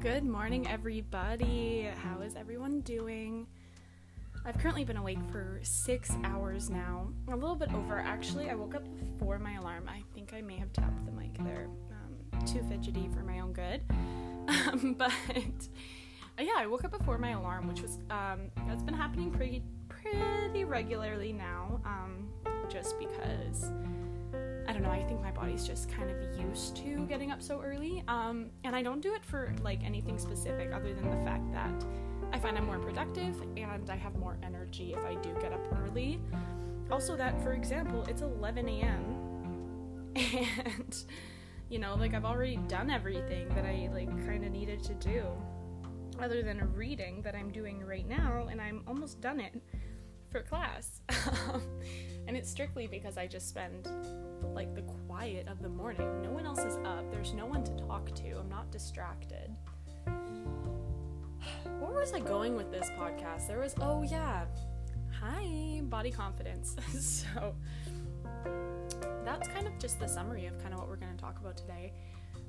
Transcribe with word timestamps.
Good 0.00 0.24
morning, 0.24 0.66
everybody. 0.66 1.86
How 2.02 2.22
is 2.22 2.34
everyone 2.34 2.80
doing? 2.80 3.46
I've 4.46 4.56
currently 4.56 4.82
been 4.82 4.96
awake 4.96 5.18
for 5.30 5.60
six 5.62 6.10
hours 6.24 6.70
now. 6.70 7.12
A 7.28 7.36
little 7.36 7.54
bit 7.54 7.70
over, 7.74 7.98
actually. 7.98 8.48
I 8.48 8.54
woke 8.54 8.74
up 8.74 8.84
before 8.98 9.38
my 9.38 9.56
alarm. 9.56 9.90
I 9.90 10.02
think 10.14 10.32
I 10.32 10.40
may 10.40 10.56
have 10.56 10.72
tapped 10.72 11.04
the 11.04 11.12
mic 11.12 11.36
there. 11.44 11.68
Um, 11.90 12.46
too 12.46 12.64
fidgety 12.66 13.10
for 13.12 13.22
my 13.22 13.40
own 13.40 13.52
good. 13.52 13.82
Um, 14.48 14.94
but 14.98 15.12
uh, 15.12 16.42
yeah, 16.42 16.54
I 16.56 16.66
woke 16.66 16.86
up 16.86 16.92
before 16.92 17.18
my 17.18 17.32
alarm, 17.32 17.68
which 17.68 17.82
was 17.82 17.98
um, 18.08 18.50
that's 18.66 18.82
been 18.82 18.94
happening 18.94 19.30
pretty 19.30 19.62
pretty 19.90 20.64
regularly 20.64 21.34
now. 21.34 21.78
Um, 21.84 22.30
just 22.70 22.98
because 22.98 23.70
don't 24.80 24.90
know, 24.90 24.98
I 24.98 25.02
think 25.04 25.20
my 25.20 25.30
body's 25.30 25.66
just 25.66 25.90
kind 25.90 26.10
of 26.10 26.16
used 26.40 26.76
to 26.76 27.06
getting 27.06 27.30
up 27.30 27.42
so 27.42 27.60
early. 27.60 28.02
Um, 28.08 28.50
and 28.64 28.74
I 28.74 28.82
don't 28.82 29.00
do 29.00 29.14
it 29.14 29.24
for 29.24 29.52
like 29.62 29.82
anything 29.84 30.18
specific 30.18 30.72
other 30.72 30.94
than 30.94 31.10
the 31.10 31.22
fact 31.24 31.52
that 31.52 31.84
I 32.32 32.38
find 32.38 32.56
I'm 32.56 32.64
more 32.64 32.78
productive 32.78 33.40
and 33.56 33.90
I 33.90 33.96
have 33.96 34.16
more 34.16 34.38
energy 34.42 34.94
if 34.94 35.04
I 35.04 35.16
do 35.16 35.34
get 35.40 35.52
up 35.52 35.60
early. 35.82 36.20
Also, 36.90 37.14
that 37.16 37.40
for 37.42 37.52
example, 37.52 38.04
it's 38.08 38.22
11 38.22 38.68
a.m. 38.68 40.12
and 40.16 41.04
you 41.68 41.78
know, 41.78 41.94
like 41.96 42.14
I've 42.14 42.24
already 42.24 42.56
done 42.68 42.90
everything 42.90 43.48
that 43.50 43.64
I 43.64 43.90
like 43.92 44.08
kind 44.26 44.44
of 44.44 44.50
needed 44.50 44.82
to 44.84 44.94
do, 44.94 45.24
other 46.18 46.42
than 46.42 46.60
a 46.60 46.66
reading 46.66 47.22
that 47.22 47.34
I'm 47.34 47.50
doing 47.50 47.84
right 47.84 48.08
now, 48.08 48.48
and 48.50 48.60
I'm 48.60 48.82
almost 48.88 49.20
done 49.20 49.40
it 49.40 49.60
for 50.30 50.42
class. 50.42 51.02
and 52.26 52.36
it's 52.36 52.50
strictly 52.50 52.86
because 52.86 53.18
I 53.18 53.26
just 53.26 53.48
spend 53.48 53.88
like 54.54 54.74
the 54.74 54.82
quiet 54.82 55.48
of 55.48 55.62
the 55.62 55.68
morning. 55.68 56.22
No 56.22 56.30
one 56.30 56.46
else 56.46 56.60
is 56.60 56.76
up. 56.84 57.10
There's 57.10 57.34
no 57.34 57.46
one 57.46 57.64
to 57.64 57.72
talk 57.76 58.14
to. 58.16 58.38
I'm 58.38 58.48
not 58.48 58.70
distracted. 58.70 59.50
Where 61.78 61.92
was 61.92 62.12
I 62.12 62.20
going 62.20 62.56
with 62.56 62.70
this 62.70 62.90
podcast? 62.98 63.46
There 63.46 63.60
was 63.60 63.74
oh 63.80 64.02
yeah. 64.02 64.46
Hi, 65.20 65.80
body 65.84 66.10
confidence. 66.10 66.76
so 67.00 67.54
that's 69.24 69.48
kind 69.48 69.66
of 69.66 69.78
just 69.78 69.98
the 69.98 70.08
summary 70.08 70.46
of 70.46 70.58
kind 70.62 70.72
of 70.74 70.80
what 70.80 70.88
we're 70.88 70.96
going 70.96 71.14
to 71.14 71.20
talk 71.20 71.38
about 71.40 71.56
today. 71.56 71.92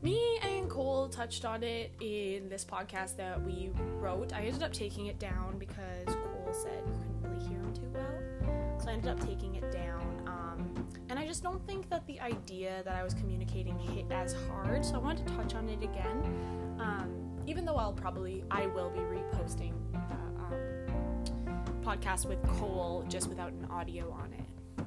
Me 0.02 0.40
and 0.42 0.68
Cole 0.70 1.10
touched 1.10 1.46
on 1.46 1.62
it 1.62 1.94
in 2.02 2.50
this 2.50 2.66
podcast 2.66 3.18
that 3.18 3.40
we 3.44 3.72
wrote. 4.00 4.34
I 4.34 4.42
ended 4.42 4.64
up 4.64 4.74
taking 4.74 5.06
it 5.08 5.20
down 5.20 5.60
because 5.60 6.08
Cole 6.08 6.50
said 6.52 6.82
you 6.88 6.94
couldn't 6.94 7.22
really 7.22 7.48
hear 7.48 7.60
him 7.60 7.74
too 7.74 7.92
well. 7.94 8.80
So 8.82 8.90
I 8.90 8.94
ended 8.94 9.12
up 9.12 9.20
taking 9.20 9.56
it 9.56 9.72
down. 9.72 10.11
I 11.22 11.26
just 11.28 11.44
don't 11.44 11.64
think 11.68 11.88
that 11.92 12.08
the 12.08 12.20
idea 12.20 12.82
that 12.84 12.96
I 12.96 13.04
was 13.04 13.14
communicating 13.14 13.78
hit 13.78 14.12
as 14.12 14.36
hard. 14.50 14.84
So 14.84 14.96
I 14.96 14.98
wanted 14.98 15.28
to 15.28 15.36
touch 15.36 15.54
on 15.54 15.70
it 15.70 15.84
again. 15.84 16.76
Um, 16.80 17.40
even 17.46 17.64
though 17.64 17.76
I'll 17.76 17.94
probably, 17.94 18.44
I 18.50 18.66
will 18.66 18.90
be 18.90 19.02
reposting 19.02 19.74
the 19.92 20.00
um, 20.00 21.84
podcast 21.84 22.26
with 22.26 22.42
Cole 22.48 23.06
just 23.08 23.30
without 23.30 23.52
an 23.52 23.68
audio 23.70 24.10
on 24.12 24.34
it. 24.34 24.84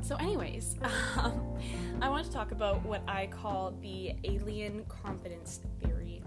So, 0.00 0.14
anyways, 0.14 0.76
um, 1.16 1.58
I 2.00 2.08
want 2.08 2.24
to 2.24 2.30
talk 2.30 2.52
about 2.52 2.84
what 2.84 3.02
I 3.08 3.26
call 3.26 3.76
the 3.82 4.14
alien 4.22 4.84
confidence 4.84 5.58
theory. 5.82 6.22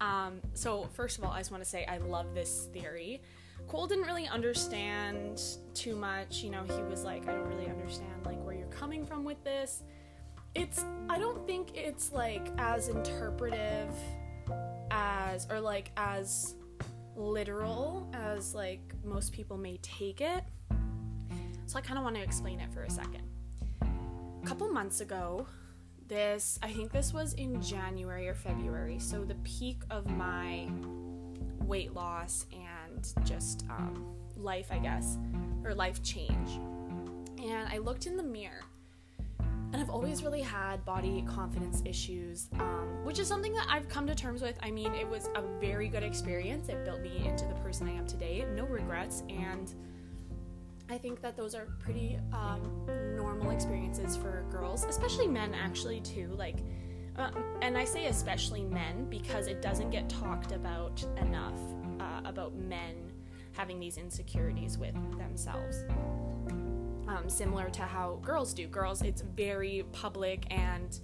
Um, 0.00 0.40
so, 0.54 0.88
first 0.94 1.18
of 1.18 1.24
all, 1.24 1.32
I 1.32 1.38
just 1.38 1.50
want 1.50 1.64
to 1.64 1.68
say 1.68 1.84
I 1.84 1.98
love 1.98 2.32
this 2.32 2.68
theory. 2.72 3.22
Cole 3.70 3.86
didn't 3.86 4.06
really 4.06 4.26
understand 4.26 5.40
too 5.74 5.94
much. 5.94 6.42
You 6.42 6.50
know, 6.50 6.64
he 6.64 6.82
was 6.82 7.04
like, 7.04 7.28
I 7.28 7.32
don't 7.34 7.46
really 7.46 7.68
understand 7.68 8.26
like 8.26 8.44
where 8.44 8.56
you're 8.56 8.66
coming 8.66 9.06
from 9.06 9.22
with 9.22 9.44
this. 9.44 9.84
It's 10.56 10.84
I 11.08 11.20
don't 11.20 11.46
think 11.46 11.76
it's 11.76 12.10
like 12.10 12.48
as 12.58 12.88
interpretive 12.88 13.94
as 14.90 15.46
or 15.48 15.60
like 15.60 15.92
as 15.96 16.56
literal 17.14 18.10
as 18.12 18.56
like 18.56 18.92
most 19.04 19.32
people 19.32 19.56
may 19.56 19.76
take 19.82 20.20
it. 20.20 20.42
So 21.66 21.78
I 21.78 21.80
kind 21.80 21.96
of 21.96 22.02
want 22.02 22.16
to 22.16 22.22
explain 22.22 22.58
it 22.58 22.72
for 22.74 22.82
a 22.82 22.90
second. 22.90 23.22
A 23.82 24.46
couple 24.46 24.68
months 24.68 25.00
ago, 25.00 25.46
this 26.08 26.58
I 26.60 26.72
think 26.72 26.90
this 26.90 27.12
was 27.12 27.34
in 27.34 27.62
January 27.62 28.26
or 28.26 28.34
February, 28.34 28.98
so 28.98 29.22
the 29.22 29.36
peak 29.44 29.82
of 29.90 30.10
my 30.10 30.68
weight 31.70 31.94
loss 31.94 32.46
and 32.52 33.14
just 33.24 33.64
um, 33.70 34.04
life, 34.36 34.66
I 34.72 34.78
guess, 34.78 35.16
or 35.64 35.72
life 35.72 36.02
change. 36.02 36.58
And 37.40 37.68
I 37.68 37.78
looked 37.78 38.06
in 38.06 38.16
the 38.16 38.22
mirror 38.24 38.64
and 39.72 39.76
I've 39.76 39.88
always 39.88 40.24
really 40.24 40.40
had 40.40 40.84
body 40.84 41.24
confidence 41.28 41.80
issues, 41.84 42.48
um, 42.58 43.04
which 43.04 43.20
is 43.20 43.28
something 43.28 43.52
that 43.52 43.68
I've 43.70 43.88
come 43.88 44.04
to 44.08 44.16
terms 44.16 44.42
with. 44.42 44.58
I 44.60 44.72
mean, 44.72 44.92
it 44.94 45.08
was 45.08 45.28
a 45.36 45.42
very 45.60 45.86
good 45.86 46.02
experience. 46.02 46.68
It 46.68 46.84
built 46.84 47.02
me 47.02 47.24
into 47.24 47.44
the 47.44 47.54
person 47.54 47.86
I 47.86 47.92
am 47.92 48.04
today. 48.04 48.44
No 48.56 48.64
regrets. 48.64 49.22
And 49.28 49.72
I 50.88 50.98
think 50.98 51.22
that 51.22 51.36
those 51.36 51.54
are 51.54 51.68
pretty 51.78 52.18
um, 52.32 52.84
normal 53.16 53.52
experiences 53.52 54.16
for 54.16 54.44
girls, 54.50 54.84
especially 54.86 55.28
men, 55.28 55.54
actually, 55.54 56.00
too. 56.00 56.34
Like, 56.36 56.56
uh, 57.20 57.30
and 57.62 57.76
I 57.76 57.84
say 57.84 58.06
especially 58.06 58.64
men 58.64 59.06
because 59.08 59.46
it 59.46 59.62
doesn't 59.62 59.90
get 59.90 60.08
talked 60.08 60.52
about 60.52 61.04
enough 61.18 61.58
uh, 62.00 62.20
about 62.24 62.56
men 62.56 63.12
having 63.52 63.78
these 63.78 63.98
insecurities 63.98 64.78
with 64.78 64.94
themselves. 65.18 65.84
Um, 67.08 67.28
similar 67.28 67.68
to 67.70 67.82
how 67.82 68.20
girls 68.22 68.54
do. 68.54 68.66
Girls, 68.66 69.02
it's 69.02 69.22
very 69.22 69.84
public 69.92 70.46
and 70.50 70.98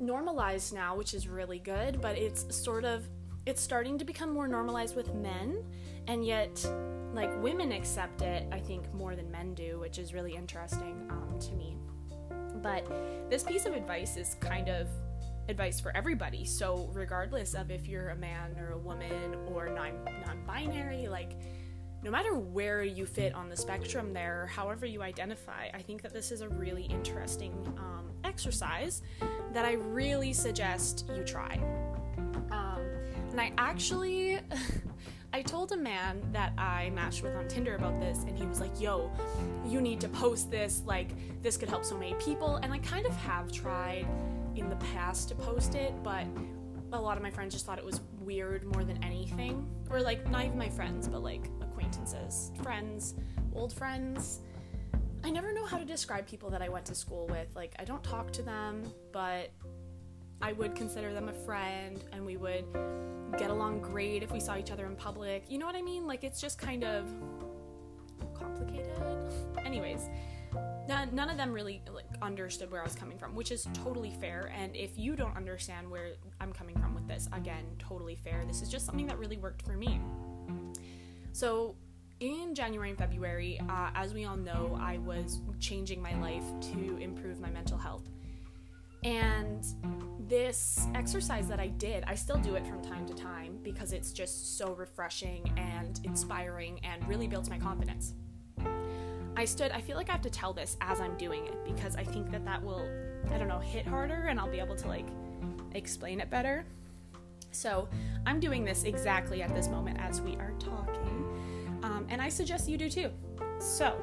normalized 0.00 0.74
now, 0.74 0.96
which 0.96 1.14
is 1.14 1.28
really 1.28 1.58
good, 1.58 2.00
but 2.00 2.16
it's 2.16 2.54
sort 2.54 2.84
of 2.84 3.08
it's 3.44 3.60
starting 3.60 3.96
to 3.98 4.04
become 4.04 4.32
more 4.32 4.48
normalized 4.48 4.96
with 4.96 5.14
men, 5.14 5.62
and 6.08 6.26
yet 6.26 6.68
like 7.12 7.30
women 7.42 7.70
accept 7.72 8.22
it, 8.22 8.46
I 8.50 8.58
think, 8.58 8.92
more 8.92 9.14
than 9.14 9.30
men 9.30 9.54
do, 9.54 9.78
which 9.78 9.98
is 9.98 10.12
really 10.12 10.34
interesting 10.34 11.06
um, 11.10 11.38
to 11.38 11.52
me. 11.52 11.76
But 12.62 12.84
this 13.30 13.44
piece 13.44 13.64
of 13.66 13.74
advice 13.74 14.16
is 14.16 14.36
kind 14.40 14.68
of 14.68 14.88
advice 15.48 15.80
for 15.80 15.96
everybody. 15.96 16.44
So 16.44 16.90
regardless 16.92 17.54
of 17.54 17.70
if 17.70 17.86
you're 17.88 18.10
a 18.10 18.16
man 18.16 18.56
or 18.58 18.72
a 18.72 18.78
woman 18.78 19.34
or 19.52 19.68
non 19.68 19.92
non-binary, 20.26 21.08
like 21.08 21.36
no 22.02 22.10
matter 22.10 22.34
where 22.34 22.84
you 22.84 23.06
fit 23.06 23.34
on 23.34 23.48
the 23.48 23.56
spectrum 23.56 24.12
there, 24.12 24.46
however 24.46 24.86
you 24.86 25.02
identify, 25.02 25.68
I 25.74 25.82
think 25.82 26.02
that 26.02 26.12
this 26.12 26.30
is 26.30 26.40
a 26.40 26.48
really 26.48 26.84
interesting 26.84 27.52
um, 27.78 28.10
exercise 28.22 29.02
that 29.52 29.64
I 29.64 29.72
really 29.72 30.32
suggest 30.32 31.10
you 31.16 31.24
try. 31.24 31.58
Um, 32.50 32.80
and 33.30 33.40
I 33.40 33.52
actually, 33.58 34.38
I 35.32 35.42
told 35.42 35.72
a 35.72 35.76
man 35.76 36.22
that 36.32 36.52
I 36.56 36.90
matched 36.90 37.22
with 37.22 37.34
on 37.34 37.48
Tinder 37.48 37.74
about 37.74 37.98
this, 37.98 38.18
and 38.18 38.38
he 38.38 38.46
was 38.46 38.60
like, 38.60 38.80
yo, 38.80 39.10
you 39.66 39.80
need 39.80 40.00
to 40.02 40.08
post 40.08 40.50
this. 40.50 40.82
Like, 40.86 41.10
this 41.42 41.56
could 41.56 41.68
help 41.68 41.84
so 41.84 41.98
many 41.98 42.14
people. 42.14 42.56
And 42.62 42.72
I 42.72 42.78
kind 42.78 43.06
of 43.06 43.16
have 43.16 43.50
tried 43.50 44.06
in 44.56 44.68
the 44.68 44.76
past 44.76 45.28
to 45.28 45.34
post 45.34 45.74
it, 45.74 45.92
but 46.02 46.26
a 46.92 47.00
lot 47.00 47.16
of 47.16 47.22
my 47.22 47.30
friends 47.30 47.52
just 47.52 47.66
thought 47.66 47.78
it 47.78 47.84
was 47.84 48.00
weird 48.20 48.64
more 48.74 48.84
than 48.84 49.02
anything. 49.02 49.66
Or, 49.90 50.00
like, 50.00 50.28
not 50.30 50.44
even 50.44 50.58
my 50.58 50.68
friends, 50.68 51.08
but 51.08 51.22
like 51.22 51.50
acquaintances, 51.60 52.52
friends, 52.62 53.14
old 53.54 53.72
friends. 53.72 54.40
I 55.24 55.30
never 55.30 55.52
know 55.52 55.64
how 55.64 55.78
to 55.78 55.84
describe 55.84 56.26
people 56.26 56.50
that 56.50 56.62
I 56.62 56.68
went 56.68 56.86
to 56.86 56.94
school 56.94 57.26
with. 57.26 57.54
Like, 57.56 57.74
I 57.78 57.84
don't 57.84 58.02
talk 58.04 58.32
to 58.34 58.42
them, 58.42 58.82
but 59.12 59.50
I 60.40 60.52
would 60.52 60.74
consider 60.74 61.12
them 61.12 61.28
a 61.28 61.32
friend 61.32 62.04
and 62.12 62.24
we 62.24 62.36
would 62.36 62.64
get 63.38 63.50
along 63.50 63.80
great 63.80 64.22
if 64.22 64.30
we 64.32 64.40
saw 64.40 64.56
each 64.56 64.70
other 64.70 64.86
in 64.86 64.94
public. 64.96 65.44
You 65.48 65.58
know 65.58 65.66
what 65.66 65.76
I 65.76 65.82
mean? 65.82 66.06
Like 66.06 66.24
it's 66.24 66.40
just 66.40 66.58
kind 66.58 66.84
of 66.84 67.06
complicated. 68.34 68.92
Anyways, 69.64 70.08
none, 70.88 71.14
none 71.14 71.30
of 71.30 71.36
them 71.36 71.52
really 71.52 71.82
understood 72.22 72.70
where 72.70 72.80
I 72.80 72.84
was 72.84 72.94
coming 72.94 73.18
from, 73.18 73.34
which 73.34 73.50
is 73.50 73.66
totally 73.72 74.10
fair. 74.10 74.52
And 74.54 74.74
if 74.74 74.98
you 74.98 75.16
don't 75.16 75.36
understand 75.36 75.90
where 75.90 76.12
I'm 76.40 76.52
coming 76.52 76.78
from 76.78 76.94
with 76.94 77.06
this, 77.06 77.28
again, 77.32 77.64
totally 77.78 78.16
fair. 78.16 78.44
This 78.46 78.62
is 78.62 78.68
just 78.68 78.86
something 78.86 79.06
that 79.06 79.18
really 79.18 79.36
worked 79.36 79.62
for 79.62 79.72
me. 79.72 80.00
So 81.32 81.76
in 82.20 82.54
January 82.54 82.90
and 82.90 82.98
February, 82.98 83.60
uh, 83.68 83.90
as 83.94 84.14
we 84.14 84.24
all 84.24 84.36
know, 84.36 84.78
I 84.80 84.98
was 84.98 85.40
changing 85.60 86.00
my 86.00 86.14
life 86.20 86.44
to 86.72 86.96
improve 86.98 87.40
my 87.40 87.50
mental 87.50 87.78
health. 87.78 88.08
And 89.04 89.64
this 90.28 90.86
exercise 90.94 91.46
that 91.48 91.60
I 91.60 91.68
did, 91.68 92.04
I 92.06 92.14
still 92.14 92.38
do 92.38 92.56
it 92.56 92.66
from 92.66 92.82
time 92.82 93.06
to 93.06 93.14
time 93.14 93.58
because 93.62 93.92
it's 93.92 94.12
just 94.12 94.56
so 94.58 94.72
refreshing 94.74 95.52
and 95.56 96.00
inspiring 96.04 96.80
and 96.82 97.06
really 97.06 97.28
builds 97.28 97.48
my 97.48 97.58
confidence. 97.58 98.14
I 99.36 99.44
stood, 99.44 99.70
I 99.70 99.80
feel 99.80 99.96
like 99.96 100.08
I 100.08 100.12
have 100.12 100.22
to 100.22 100.30
tell 100.30 100.52
this 100.52 100.76
as 100.80 100.98
I'm 101.00 101.16
doing 101.16 101.46
it 101.46 101.64
because 101.64 101.94
I 101.94 102.04
think 102.04 102.30
that 102.32 102.44
that 102.46 102.62
will, 102.62 102.88
I 103.30 103.36
don't 103.38 103.48
know, 103.48 103.58
hit 103.58 103.86
harder 103.86 104.26
and 104.28 104.40
I'll 104.40 104.50
be 104.50 104.60
able 104.60 104.76
to 104.76 104.88
like 104.88 105.06
explain 105.74 106.20
it 106.20 106.30
better. 106.30 106.64
So 107.52 107.88
I'm 108.26 108.40
doing 108.40 108.64
this 108.64 108.84
exactly 108.84 109.42
at 109.42 109.54
this 109.54 109.68
moment 109.68 109.98
as 110.00 110.20
we 110.20 110.36
are 110.36 110.52
talking. 110.58 111.80
Um, 111.82 112.06
and 112.08 112.20
I 112.20 112.28
suggest 112.30 112.68
you 112.68 112.78
do 112.78 112.88
too. 112.88 113.10
So 113.58 113.96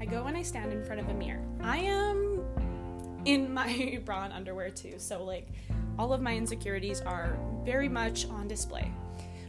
I 0.00 0.04
go 0.04 0.24
and 0.24 0.36
I 0.36 0.42
stand 0.42 0.72
in 0.72 0.84
front 0.84 1.00
of 1.00 1.08
a 1.08 1.14
mirror. 1.14 1.42
I 1.62 1.78
am 1.78 2.42
in 3.24 3.52
my 3.54 4.00
bra 4.04 4.24
and 4.24 4.32
underwear 4.32 4.70
too. 4.70 4.94
So 4.98 5.22
like 5.24 5.48
All 5.98 6.12
of 6.12 6.20
my 6.20 6.36
insecurities 6.36 7.00
are 7.00 7.38
very 7.64 7.88
much 7.88 8.26
on 8.28 8.48
display. 8.48 8.92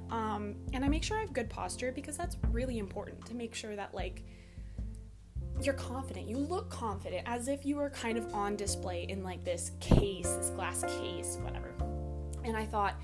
Um, 0.09 0.55
and 0.71 0.85
I 0.85 0.87
make 0.87 1.03
sure 1.03 1.17
I 1.17 1.21
have 1.21 1.33
good 1.33 1.49
posture 1.49 1.91
because 1.91 2.15
that's 2.15 2.37
really 2.51 2.79
important 2.79 3.25
to 3.25 3.35
make 3.35 3.53
sure 3.53 3.75
that, 3.75 3.93
like, 3.93 4.23
you're 5.61 5.73
confident. 5.73 6.27
You 6.27 6.37
look 6.37 6.69
confident 6.69 7.23
as 7.25 7.47
if 7.47 7.65
you 7.65 7.77
were 7.77 7.89
kind 7.89 8.17
of 8.17 8.33
on 8.33 8.55
display 8.55 9.05
in 9.09 9.23
like 9.23 9.43
this 9.43 9.71
case, 9.79 10.29
this 10.29 10.49
glass 10.51 10.83
case, 10.83 11.37
whatever. 11.41 11.73
And 12.43 12.55
I 12.55 12.65
thought, 12.65 12.95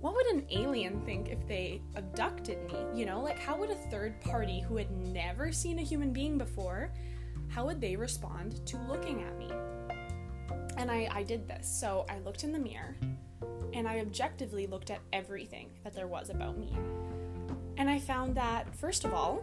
what 0.00 0.14
would 0.14 0.26
an 0.26 0.46
alien 0.50 1.00
think 1.02 1.28
if 1.28 1.46
they 1.46 1.82
abducted 1.94 2.58
me? 2.66 2.76
You 2.94 3.06
know, 3.06 3.20
like 3.20 3.38
how 3.38 3.56
would 3.58 3.70
a 3.70 3.74
third 3.74 4.20
party 4.20 4.60
who 4.60 4.76
had 4.76 4.90
never 4.90 5.52
seen 5.52 5.78
a 5.78 5.82
human 5.82 6.12
being 6.12 6.38
before, 6.38 6.92
how 7.48 7.66
would 7.66 7.80
they 7.80 7.96
respond 7.96 8.64
to 8.66 8.76
looking 8.88 9.22
at 9.22 9.38
me? 9.38 9.50
And 10.76 10.90
I, 10.90 11.08
I 11.12 11.22
did 11.22 11.46
this. 11.48 11.68
So 11.68 12.06
I 12.08 12.18
looked 12.20 12.44
in 12.44 12.52
the 12.52 12.58
mirror 12.58 12.96
and 13.72 13.86
I 13.86 14.00
objectively 14.00 14.66
looked 14.66 14.90
at 14.90 15.00
everything 15.12 15.70
that 15.84 15.94
there 15.94 16.06
was 16.06 16.30
about 16.30 16.58
me. 16.58 16.76
And 17.76 17.88
I 17.88 17.98
found 17.98 18.34
that, 18.36 18.74
first 18.74 19.04
of 19.04 19.12
all, 19.12 19.42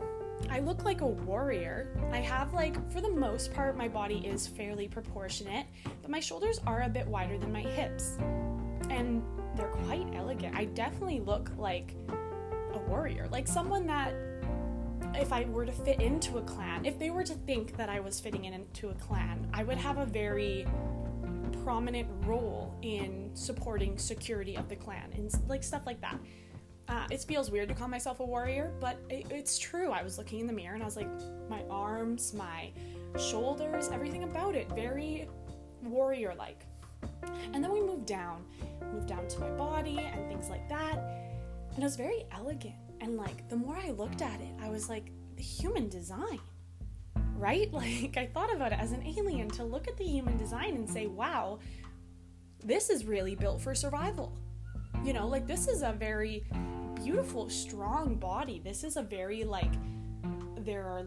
I 0.49 0.59
look 0.59 0.85
like 0.85 1.01
a 1.01 1.07
warrior. 1.07 1.87
I 2.11 2.17
have, 2.17 2.53
like, 2.53 2.75
for 2.91 3.01
the 3.01 3.09
most 3.09 3.53
part, 3.53 3.75
my 3.77 3.87
body 3.87 4.25
is 4.25 4.47
fairly 4.47 4.87
proportionate, 4.87 5.65
but 6.01 6.09
my 6.09 6.19
shoulders 6.19 6.59
are 6.65 6.83
a 6.83 6.89
bit 6.89 7.07
wider 7.07 7.37
than 7.37 7.51
my 7.51 7.61
hips. 7.61 8.17
And 8.89 9.23
they're 9.55 9.67
quite 9.67 10.07
elegant. 10.13 10.55
I 10.55 10.65
definitely 10.65 11.19
look 11.19 11.51
like 11.57 11.95
a 12.73 12.79
warrior, 12.87 13.27
like 13.31 13.47
someone 13.47 13.87
that, 13.87 14.13
if 15.15 15.33
I 15.33 15.45
were 15.45 15.65
to 15.65 15.71
fit 15.71 16.01
into 16.01 16.37
a 16.37 16.41
clan, 16.43 16.85
if 16.85 16.99
they 16.99 17.09
were 17.09 17.23
to 17.23 17.33
think 17.33 17.75
that 17.77 17.89
I 17.89 17.99
was 17.99 18.19
fitting 18.19 18.45
in 18.45 18.53
into 18.53 18.89
a 18.89 18.93
clan, 18.93 19.49
I 19.53 19.63
would 19.63 19.77
have 19.77 19.97
a 19.97 20.05
very 20.05 20.67
prominent 21.63 22.07
role 22.25 22.77
in 22.81 23.31
supporting 23.33 23.97
security 23.97 24.55
of 24.55 24.69
the 24.69 24.75
clan 24.75 25.11
and 25.15 25.29
like 25.49 25.63
stuff 25.63 25.85
like 25.85 25.99
that. 26.01 26.17
Uh, 26.87 27.05
it 27.11 27.21
feels 27.23 27.51
weird 27.51 27.67
to 27.67 27.75
call 27.75 27.87
myself 27.87 28.21
a 28.21 28.25
warrior, 28.25 28.71
but 28.79 28.97
it, 29.09 29.27
it's 29.29 29.59
true. 29.59 29.91
I 29.91 30.03
was 30.03 30.17
looking 30.17 30.39
in 30.39 30.47
the 30.47 30.53
mirror 30.53 30.73
and 30.73 30.81
I 30.81 30.85
was 30.85 30.95
like, 30.95 31.09
my 31.49 31.63
arms, 31.69 32.33
my 32.33 32.71
shoulders, 33.19 33.89
everything 33.91 34.23
about 34.23 34.55
it, 34.55 34.69
very 34.69 35.27
warrior 35.83 36.33
like. 36.37 36.65
And 37.53 37.63
then 37.63 37.71
we 37.71 37.81
moved 37.81 38.05
down, 38.05 38.45
moved 38.93 39.07
down 39.07 39.27
to 39.27 39.39
my 39.39 39.49
body 39.49 39.99
and 39.99 40.27
things 40.29 40.49
like 40.49 40.67
that. 40.69 40.97
And 41.73 41.79
it 41.79 41.83
was 41.83 41.95
very 41.95 42.25
elegant. 42.31 42.75
And 43.01 43.17
like, 43.17 43.47
the 43.49 43.55
more 43.55 43.77
I 43.77 43.91
looked 43.91 44.21
at 44.21 44.39
it, 44.39 44.53
I 44.61 44.69
was 44.69 44.89
like, 44.89 45.11
the 45.35 45.43
human 45.43 45.89
design, 45.89 46.39
right? 47.35 47.71
Like, 47.77 48.17
I 48.17 48.27
thought 48.33 48.53
about 48.53 48.71
it 48.71 48.79
as 48.79 48.91
an 48.91 49.05
alien 49.05 49.49
to 49.51 49.63
look 49.63 49.87
at 49.87 49.97
the 49.97 50.05
human 50.05 50.37
design 50.37 50.75
and 50.75 50.89
say, 50.89 51.07
wow, 51.07 51.59
this 52.63 52.89
is 52.89 53.05
really 53.05 53.35
built 53.35 53.61
for 53.61 53.75
survival. 53.75 54.37
You 55.03 55.13
know, 55.13 55.27
like, 55.27 55.45
this 55.45 55.67
is 55.67 55.83
a 55.83 55.91
very 55.91 56.47
beautiful, 57.07 57.49
strong 57.49 58.15
body. 58.15 58.61
This 58.61 58.83
is 58.83 58.97
a 58.97 59.01
very 59.01 59.45
like 59.45 59.71
there 60.59 60.83
are 60.83 61.05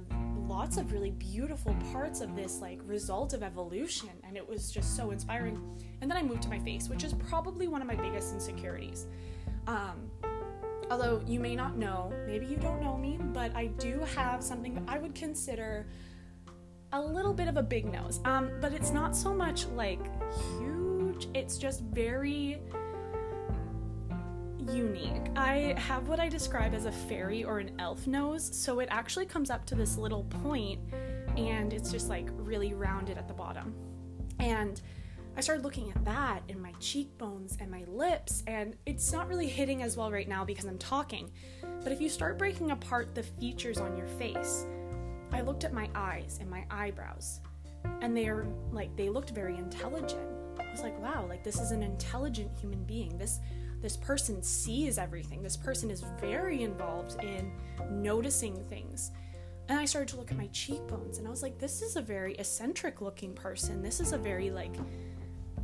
lots 0.49 0.79
of 0.79 0.93
really 0.93 1.11
beautiful 1.11 1.77
parts 1.93 2.23
of 2.23 2.35
this 2.35 2.63
like 2.63 2.81
result 2.87 3.35
of 3.35 3.43
evolution 3.43 4.09
and 4.25 4.35
it 4.35 4.49
was 4.49 4.73
just 4.73 4.97
so 4.97 5.11
inspiring. 5.11 5.61
And 6.01 6.11
then 6.11 6.17
I 6.17 6.23
moved 6.23 6.41
to 6.45 6.49
my 6.49 6.59
face, 6.59 6.89
which 6.89 7.05
is 7.05 7.13
probably 7.29 7.69
one 7.69 7.83
of 7.83 7.87
my 7.87 7.97
biggest 7.97 8.33
insecurities. 8.33 9.09
Um 9.67 10.11
although 10.91 11.21
you 11.27 11.39
may 11.39 11.55
not 11.55 11.77
know, 11.77 12.11
maybe 12.27 12.47
you 12.47 12.57
don't 12.57 12.81
know 12.81 12.97
me, 12.97 13.19
but 13.21 13.55
I 13.55 13.67
do 13.67 14.01
have 14.17 14.43
something 14.43 14.73
that 14.77 14.85
I 14.89 14.97
would 14.97 15.15
consider 15.15 15.87
a 16.95 17.01
little 17.01 17.35
bit 17.35 17.47
of 17.47 17.59
a 17.59 17.63
big 17.63 17.85
nose. 17.85 18.21
Um 18.25 18.53
but 18.63 18.73
it's 18.73 18.91
not 18.91 19.15
so 19.15 19.35
much 19.35 19.67
like 19.67 20.01
huge, 20.57 21.29
it's 21.35 21.59
just 21.59 21.83
very 21.83 22.59
unique. 24.75 25.31
I 25.37 25.75
have 25.79 26.09
what 26.09 26.21
I 26.21 26.29
describe 26.29 26.75
as 26.75 26.87
a 26.87 26.93
fairy 26.93 27.45
or 27.45 27.59
an 27.59 27.73
elf 27.79 28.07
nose, 28.07 28.49
so 28.57 28.81
it 28.81 28.89
actually 28.91 29.27
comes 29.27 29.51
up 29.51 29.65
to 29.67 29.75
this 29.75 29.97
little 29.97 30.25
point 30.25 30.81
and 31.37 31.73
it's 31.73 31.91
just 31.91 32.09
like 32.09 32.29
really 32.39 32.75
rounded 32.75 33.19
at 33.19 33.29
the 33.29 33.35
bottom. 33.35 33.75
And 34.39 34.81
I 35.37 35.41
started 35.41 35.65
looking 35.65 35.91
at 35.91 36.05
that 36.05 36.43
and 36.49 36.61
my 36.61 36.73
cheekbones 36.81 37.57
and 37.61 37.71
my 37.71 37.85
lips, 37.87 38.43
and 38.47 38.77
it's 38.85 39.13
not 39.13 39.29
really 39.29 39.47
hitting 39.47 39.83
as 39.83 39.97
well 39.97 40.11
right 40.11 40.29
now 40.29 40.45
because 40.45 40.65
I'm 40.65 40.79
talking. 40.79 41.31
But 41.83 41.93
if 41.93 42.01
you 42.01 42.09
start 42.09 42.39
breaking 42.39 42.73
apart 42.73 43.15
the 43.15 43.23
features 43.23 43.79
on 43.79 43.97
your 43.97 44.07
face, 44.07 44.67
I 45.33 45.43
looked 45.43 45.65
at 45.65 45.73
my 45.73 45.89
eyes 45.95 46.39
and 46.41 46.51
my 46.51 46.65
eyebrows, 46.71 47.41
and 48.03 48.17
they 48.17 48.29
are 48.29 48.47
like, 48.73 48.95
they 48.97 49.09
looked 49.09 49.31
very 49.31 49.57
intelligent. 49.57 50.29
I 50.59 50.71
was 50.71 50.83
like, 50.83 51.01
wow, 51.01 51.27
like 51.29 51.45
this 51.45 51.61
is 51.61 51.71
an 51.71 51.83
intelligent 51.83 52.51
human 52.59 52.83
being. 52.85 53.17
This 53.17 53.39
this 53.83 53.97
person 53.97 54.43
sees 54.43 54.99
everything. 54.99 55.43
This 55.43 55.57
person 55.57 55.91
is 55.91 56.05
very 56.21 56.63
involved 56.63 57.23
in 57.23 57.53
noticing 57.91 58.63
things. 58.65 59.11
And 59.69 59.79
I 59.79 59.85
started 59.85 60.09
to 60.09 60.17
look 60.17 60.31
at 60.31 60.37
my 60.37 60.49
cheekbones 60.49 61.19
and 61.19 61.27
I 61.27 61.31
was 61.31 61.43
like, 61.43 61.59
this 61.59 61.81
is 61.81 61.97
a 61.97 62.03
very 62.03 62.35
eccentric 62.35 63.01
looking 63.01 63.33
person. 63.35 63.83
This 63.83 64.01
is 64.01 64.13
a 64.13 64.19
very, 64.19 64.51
like, 64.51 64.75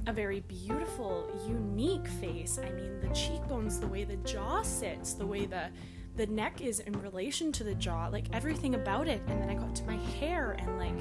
a 0.06 0.12
very 0.12 0.40
beautiful, 0.40 1.28
unique 1.48 2.06
face. 2.06 2.58
I 2.62 2.70
mean, 2.70 3.00
the 3.00 3.08
cheekbones, 3.08 3.80
the 3.80 3.88
way 3.88 4.04
the 4.04 4.16
jaw 4.18 4.62
sits, 4.62 5.14
the 5.14 5.26
way 5.26 5.46
the 5.46 5.70
the 6.14 6.26
neck 6.28 6.62
is 6.62 6.80
in 6.80 6.94
relation 7.02 7.52
to 7.52 7.62
the 7.62 7.74
jaw, 7.74 8.08
like 8.08 8.24
everything 8.32 8.74
about 8.74 9.06
it. 9.06 9.20
And 9.28 9.42
then 9.42 9.50
I 9.50 9.54
got 9.54 9.74
to 9.76 9.84
my 9.84 9.96
hair 10.18 10.56
and 10.58 10.78
like 10.78 10.94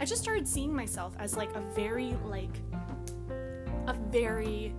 I 0.00 0.04
just 0.04 0.22
started 0.22 0.48
seeing 0.48 0.74
myself 0.74 1.14
as 1.18 1.36
like 1.36 1.54
a 1.54 1.60
very 1.74 2.16
like 2.24 2.62
a 3.86 3.94
very 4.10 4.74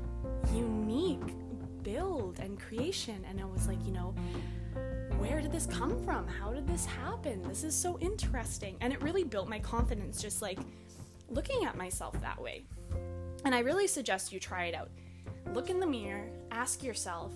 unique 0.54 1.36
build 1.84 2.40
and 2.40 2.60
creation. 2.60 3.26
And 3.30 3.40
I 3.40 3.46
was 3.46 3.68
like, 3.68 3.84
you 3.86 3.92
know, 3.92 4.16
where 5.18 5.42
did 5.42 5.52
this 5.52 5.66
come 5.68 6.04
from? 6.04 6.28
How 6.28 6.52
did 6.52 6.68
this 6.68 6.86
happen? 6.86 7.42
This 7.48 7.64
is 7.64 7.76
so 7.76 8.00
interesting. 8.00 8.78
And 8.82 8.92
it 8.92 9.02
really 9.02 9.24
built 9.24 9.48
my 9.48 9.60
confidence 9.60 10.22
just 10.22 10.42
like 10.42 10.60
looking 11.30 11.66
at 11.66 11.78
myself 11.78 12.20
that 12.22 12.42
way. 12.42 12.66
And 13.46 13.54
I 13.54 13.60
really 13.60 13.88
suggest 13.88 14.32
you 14.32 14.40
try 14.40 14.66
it 14.66 14.76
out. 14.76 14.90
Look 15.54 15.70
in 15.70 15.80
the 15.80 15.88
mirror, 15.88 16.30
ask 16.52 16.84
yourself, 16.84 17.34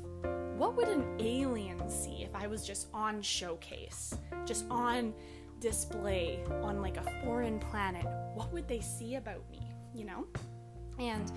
what 0.56 0.76
would 0.76 0.88
an 0.88 1.06
alien 1.20 1.90
see 1.90 2.24
if 2.24 2.36
I 2.36 2.48
was 2.48 2.66
just 2.66 2.88
on 2.94 3.22
showcase, 3.22 4.18
just 4.46 4.66
on 4.72 5.14
display 5.60 6.44
on 6.64 6.82
like 6.82 6.98
a 6.98 7.24
foreign 7.24 7.60
planet? 7.60 8.06
What 8.34 8.52
would 8.54 8.68
they 8.68 8.80
see 8.80 9.16
about 9.16 9.50
me, 9.52 9.62
you 9.94 10.06
know? 10.06 10.26
And 11.00 11.32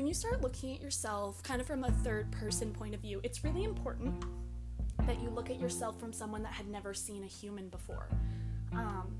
when 0.00 0.06
you 0.06 0.14
start 0.14 0.40
looking 0.40 0.74
at 0.74 0.80
yourself 0.80 1.42
kind 1.42 1.60
of 1.60 1.66
from 1.66 1.84
a 1.84 1.90
third 1.90 2.30
person 2.30 2.72
point 2.72 2.94
of 2.94 3.02
view, 3.02 3.20
it's 3.22 3.44
really 3.44 3.64
important 3.64 4.24
that 5.06 5.20
you 5.20 5.28
look 5.28 5.50
at 5.50 5.60
yourself 5.60 6.00
from 6.00 6.10
someone 6.10 6.42
that 6.42 6.52
had 6.52 6.66
never 6.68 6.94
seen 6.94 7.22
a 7.22 7.26
human 7.26 7.68
before. 7.68 8.08
Um, 8.72 9.14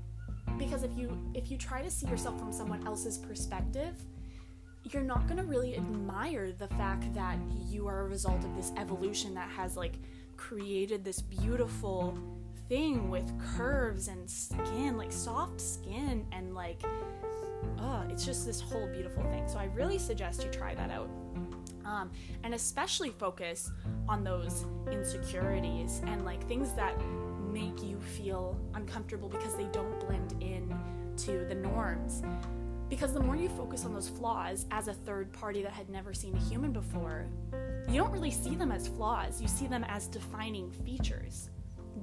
because 0.57 0.81
if 0.81 0.89
you 0.97 1.15
if 1.35 1.51
you 1.51 1.57
try 1.59 1.83
to 1.83 1.91
see 1.91 2.07
yourself 2.07 2.39
from 2.39 2.51
someone 2.51 2.87
else's 2.87 3.19
perspective, 3.19 3.93
you're 4.91 5.03
not 5.03 5.27
going 5.27 5.37
to 5.37 5.43
really 5.43 5.77
admire 5.77 6.51
the 6.51 6.67
fact 6.69 7.13
that 7.13 7.37
you 7.69 7.87
are 7.87 8.01
a 8.01 8.07
result 8.07 8.43
of 8.43 8.55
this 8.55 8.71
evolution 8.75 9.35
that 9.35 9.49
has 9.49 9.77
like 9.77 9.93
created 10.35 11.05
this 11.05 11.21
beautiful 11.21 12.17
thing 12.69 13.11
with 13.11 13.31
curves 13.55 14.07
and 14.07 14.27
skin, 14.27 14.97
like 14.97 15.11
soft 15.11 15.61
skin 15.61 16.25
and 16.31 16.55
like 16.55 16.81
oh, 17.79 18.03
it's 18.09 18.25
just 18.25 18.45
this 18.45 18.61
whole 18.61 18.87
beautiful 18.87 19.23
thing. 19.23 19.47
So 19.47 19.57
I 19.57 19.65
really 19.75 19.97
suggest 19.97 20.43
you 20.43 20.49
try 20.49 20.75
that 20.75 20.89
out. 20.89 21.09
Um, 21.85 22.11
and 22.43 22.53
especially 22.53 23.09
focus 23.09 23.71
on 24.07 24.23
those 24.23 24.65
insecurities 24.91 26.01
and 26.05 26.23
like 26.23 26.47
things 26.47 26.73
that 26.73 26.93
make 27.51 27.83
you 27.83 27.99
feel 27.99 28.57
uncomfortable 28.75 29.29
because 29.29 29.55
they 29.55 29.67
don't 29.71 29.99
blend 29.99 30.35
in 30.41 30.73
to 31.17 31.45
the 31.45 31.55
norms. 31.55 32.23
Because 32.89 33.13
the 33.13 33.19
more 33.19 33.35
you 33.35 33.49
focus 33.49 33.85
on 33.85 33.93
those 33.93 34.09
flaws 34.09 34.65
as 34.71 34.87
a 34.87 34.93
third 34.93 35.31
party 35.31 35.61
that 35.63 35.71
had 35.71 35.89
never 35.89 36.13
seen 36.13 36.35
a 36.35 36.39
human 36.39 36.71
before, 36.71 37.25
you 37.87 37.95
don't 37.97 38.11
really 38.11 38.31
see 38.31 38.55
them 38.55 38.71
as 38.71 38.87
flaws, 38.87 39.41
you 39.41 39.47
see 39.47 39.67
them 39.67 39.85
as 39.87 40.07
defining 40.07 40.71
features. 40.71 41.49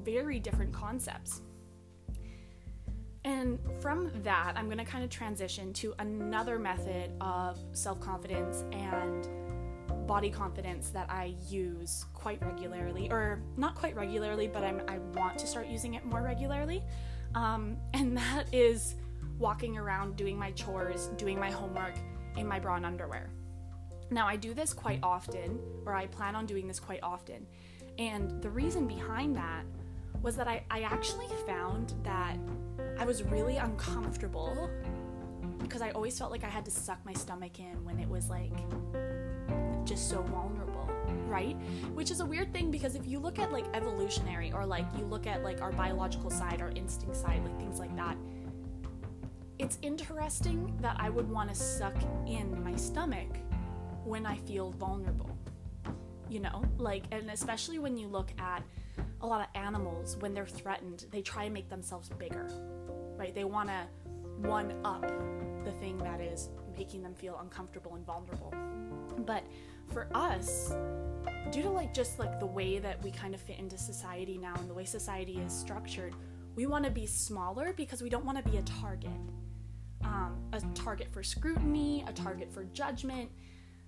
Very 0.03 0.39
different 0.39 0.73
concepts. 0.73 1.43
And 3.29 3.59
from 3.81 4.11
that, 4.23 4.55
I'm 4.57 4.65
going 4.69 4.79
to 4.79 4.87
kind 4.87 5.05
of 5.05 5.11
transition 5.11 5.75
to 5.75 5.95
another 5.99 6.59
method 6.59 7.13
of 7.21 7.59
self 7.73 8.01
confidence 8.01 8.65
and 8.73 9.29
body 10.07 10.31
confidence 10.31 10.89
that 10.91 11.11
I 11.11 11.35
use 11.47 12.07
quite 12.15 12.41
regularly, 12.41 13.11
or 13.11 13.43
not 13.59 13.75
quite 13.75 13.95
regularly, 13.95 14.49
but 14.49 14.65
I'm, 14.65 14.81
I 14.89 14.97
want 15.15 15.37
to 15.41 15.47
start 15.47 15.67
using 15.67 15.93
it 15.93 16.07
more 16.07 16.23
regularly. 16.23 16.83
Um, 17.35 17.77
and 17.93 18.17
that 18.17 18.45
is 18.51 18.95
walking 19.39 19.77
around 19.77 20.17
doing 20.17 20.39
my 20.39 20.51
chores, 20.53 21.09
doing 21.19 21.39
my 21.39 21.51
homework 21.51 21.97
in 22.39 22.47
my 22.47 22.59
bra 22.59 22.77
and 22.77 22.87
underwear. 22.87 23.29
Now, 24.11 24.27
I 24.27 24.37
do 24.37 24.55
this 24.55 24.73
quite 24.73 25.01
often, 25.03 25.61
or 25.85 25.93
I 25.93 26.07
plan 26.07 26.35
on 26.35 26.47
doing 26.47 26.67
this 26.67 26.81
quite 26.81 27.03
often. 27.03 27.47
And 27.99 28.41
the 28.41 28.49
reason 28.49 28.87
behind 28.87 29.37
that 29.37 29.67
was 30.23 30.35
that 30.37 30.49
I, 30.49 30.65
I 30.71 30.81
actually 30.81 31.29
found 31.47 31.93
that 32.05 32.39
I 32.99 33.05
was 33.05 33.23
really 33.23 33.57
uncomfortable 33.57 34.69
because 35.61 35.83
I 35.83 35.91
always 35.91 36.19
felt 36.19 36.31
like 36.31 36.45
I 36.45 36.49
had 36.49 36.65
to 36.65 36.71
suck 36.71 36.99
my 37.05 37.13
stomach 37.13 37.61
in 37.61 37.85
when 37.85 37.99
it 37.99 38.09
was 38.09 38.29
like 38.29 38.53
just 39.85 40.11
so 40.11 40.23
vulnerable, 40.23 40.91
right? 41.27 41.55
Which 41.95 42.11
is 42.11 42.21
a 42.21 42.27
weird 42.27 42.53
thing 42.53 42.71
because 42.71 42.95
if 42.95 43.07
you 43.07 43.19
look 43.19 43.39
at 43.39 43.53
like 43.53 43.65
evolutionary 43.75 44.53
or 44.53 44.67
like 44.67 44.87
you 44.99 45.05
look 45.05 45.27
at 45.27 45.43
like 45.43 45.63
our 45.63 45.73
biological 45.73 46.31
side, 46.31 46.61
our 46.61 46.71
instinct 46.71 47.17
side, 47.17 47.43
like 47.45 47.59
things 47.59 47.79
like 47.79 47.95
that, 47.97 48.17
it's 49.59 49.79
interesting 49.83 50.77
that 50.81 50.97
I 50.99 51.09
would 51.09 51.29
want 51.29 51.49
to 51.49 51.55
suck 51.55 51.97
in 52.27 52.63
my 52.63 52.77
stomach 52.77 53.29
when 54.05 54.27
I 54.27 54.37
feel 54.39 54.71
vulnerable. 54.73 55.31
You 56.29 56.41
know, 56.41 56.63
like, 56.77 57.05
and 57.13 57.31
especially 57.31 57.79
when 57.79 57.97
you 57.97 58.09
look 58.09 58.31
at 58.39 58.63
a 59.21 59.27
lot 59.27 59.41
of 59.41 59.47
animals, 59.61 60.17
when 60.19 60.35
they're 60.35 60.47
threatened, 60.47 61.07
they 61.11 61.23
try 61.23 61.45
and 61.45 61.55
make 61.55 61.69
themselves 61.69 62.09
bigger, 62.11 62.49
right? 63.19 63.35
They 63.35 63.45
want 63.45 63.69
to 63.69 63.87
one 64.39 64.75
up 64.85 65.03
the 65.65 65.73
thing 65.73 65.99
that 65.99 66.21
is 66.21 66.49
making 66.77 67.03
them 67.03 67.15
feel 67.15 67.39
uncomfortable 67.43 67.95
and 67.97 68.07
vulnerable. 68.07 68.55
But 69.27 69.43
for 69.93 70.09
us, 70.15 70.73
due 71.51 71.63
to 71.63 71.71
like 71.71 71.93
just 71.93 72.19
like 72.19 72.39
the 72.39 72.47
way 72.47 72.79
that 72.79 73.03
we 73.03 73.11
kind 73.11 73.35
of 73.35 73.41
fit 73.41 73.59
into 73.59 73.77
society 73.77 74.39
now 74.39 74.55
and 74.59 74.71
the 74.71 74.75
way 74.75 74.85
society 74.85 75.39
is 75.45 75.53
structured, 75.53 76.15
we 76.55 76.67
want 76.67 76.85
to 76.85 76.91
be 76.91 77.07
smaller 77.07 77.73
because 77.77 78.01
we 78.01 78.09
don't 78.09 78.25
want 78.25 78.43
to 78.43 78.51
be 78.51 78.59
a 78.59 78.63
target. 78.63 79.11
Um, 80.05 80.39
a 80.53 80.61
target 80.75 81.09
for 81.13 81.25
scrutiny, 81.25 82.05
a 82.07 82.13
target 82.13 82.53
for 82.53 82.65
judgment, 82.65 83.29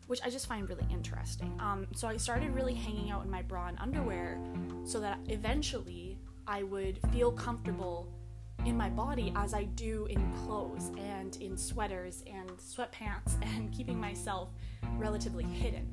which 0.08 0.20
I 0.24 0.30
just 0.30 0.48
find 0.48 0.68
really 0.68 0.86
interesting. 0.90 1.56
Um, 1.60 1.86
so 1.94 2.08
I 2.08 2.16
started 2.16 2.50
really 2.50 2.74
hanging 2.74 3.12
out 3.12 3.24
in 3.24 3.30
my 3.30 3.42
bra 3.42 3.68
and 3.68 3.78
underwear 3.78 4.40
so 4.84 4.98
that 5.00 5.20
eventually 5.28 6.18
I 6.48 6.64
would 6.64 6.98
feel 7.12 7.30
comfortable 7.30 8.08
in 8.66 8.76
my 8.76 8.90
body 8.90 9.32
as 9.36 9.54
I 9.54 9.64
do 9.64 10.06
in 10.06 10.32
clothes 10.44 10.90
and 10.98 11.36
in 11.36 11.56
sweaters 11.56 12.22
and 12.26 12.50
sweatpants 12.58 13.34
and 13.42 13.72
keeping 13.72 13.98
myself 13.98 14.50
relatively 14.96 15.44
hidden. 15.44 15.88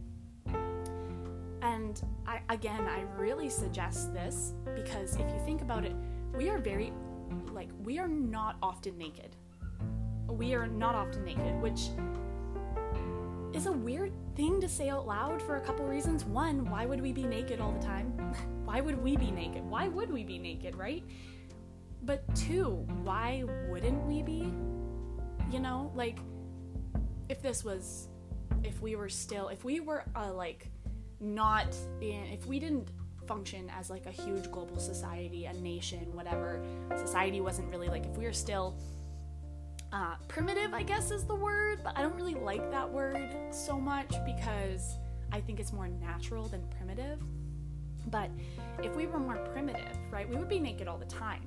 And 1.61 2.01
I, 2.25 2.41
again, 2.49 2.87
I 2.87 3.01
really 3.19 3.49
suggest 3.49 4.13
this 4.13 4.53
because 4.75 5.15
if 5.15 5.27
you 5.27 5.41
think 5.45 5.61
about 5.61 5.85
it, 5.85 5.95
we 6.35 6.49
are 6.49 6.59
very, 6.59 6.93
like, 7.51 7.69
we 7.83 7.99
are 7.99 8.07
not 8.07 8.57
often 8.61 8.97
naked. 8.97 9.35
We 10.29 10.53
are 10.53 10.67
not 10.67 10.95
often 10.95 11.25
naked, 11.25 11.61
which 11.61 11.89
is 13.53 13.65
a 13.65 13.71
weird 13.71 14.13
thing 14.35 14.61
to 14.61 14.69
say 14.69 14.89
out 14.89 15.07
loud 15.07 15.41
for 15.41 15.55
a 15.55 15.61
couple 15.61 15.85
reasons. 15.85 16.25
One, 16.25 16.69
why 16.69 16.85
would 16.85 17.01
we 17.01 17.11
be 17.11 17.23
naked 17.23 17.59
all 17.59 17.71
the 17.71 17.85
time? 17.85 18.11
why 18.65 18.81
would 18.81 19.01
we 19.01 19.15
be 19.17 19.31
naked? 19.31 19.65
Why 19.65 19.87
would 19.87 20.11
we 20.11 20.23
be 20.23 20.37
naked, 20.37 20.75
right? 20.75 21.03
But 22.07 22.23
two, 22.35 22.85
why 23.03 23.43
wouldn't 23.67 24.01
we 24.07 24.23
be? 24.23 24.53
You 25.51 25.59
know, 25.59 25.91
like 25.93 26.19
if 27.27 27.41
this 27.41 27.65
was 27.65 28.07
if 28.63 28.81
we 28.81 28.95
were 28.95 29.09
still 29.09 29.49
if 29.49 29.65
we 29.65 29.81
were 29.81 30.05
uh, 30.15 30.31
like 30.33 30.69
not 31.19 31.75
in 31.99 32.23
if 32.31 32.45
we 32.45 32.59
didn't 32.59 32.91
function 33.27 33.69
as 33.77 33.89
like 33.89 34.05
a 34.05 34.11
huge 34.11 34.49
global 34.51 34.79
society, 34.79 35.45
a 35.45 35.53
nation, 35.53 36.07
whatever, 36.13 36.63
society 36.95 37.41
wasn't 37.41 37.69
really 37.69 37.89
like 37.89 38.05
if 38.05 38.17
we 38.17 38.23
were 38.23 38.31
still 38.31 38.77
uh, 39.91 40.15
primitive, 40.29 40.73
I 40.73 40.83
guess 40.83 41.11
is 41.11 41.25
the 41.25 41.35
word, 41.35 41.81
but 41.83 41.97
I 41.97 42.01
don't 42.01 42.15
really 42.15 42.35
like 42.35 42.71
that 42.71 42.89
word 42.89 43.29
so 43.51 43.77
much 43.77 44.15
because 44.25 44.97
I 45.33 45.41
think 45.41 45.59
it's 45.59 45.73
more 45.73 45.89
natural 45.89 46.47
than 46.47 46.63
primitive. 46.77 47.19
But 48.09 48.31
if 48.81 48.95
we 48.95 49.07
were 49.07 49.19
more 49.19 49.35
primitive, 49.51 49.97
right, 50.09 50.29
we 50.29 50.37
would 50.37 50.47
be 50.47 50.59
naked 50.59 50.87
all 50.87 50.97
the 50.97 51.05
time. 51.05 51.41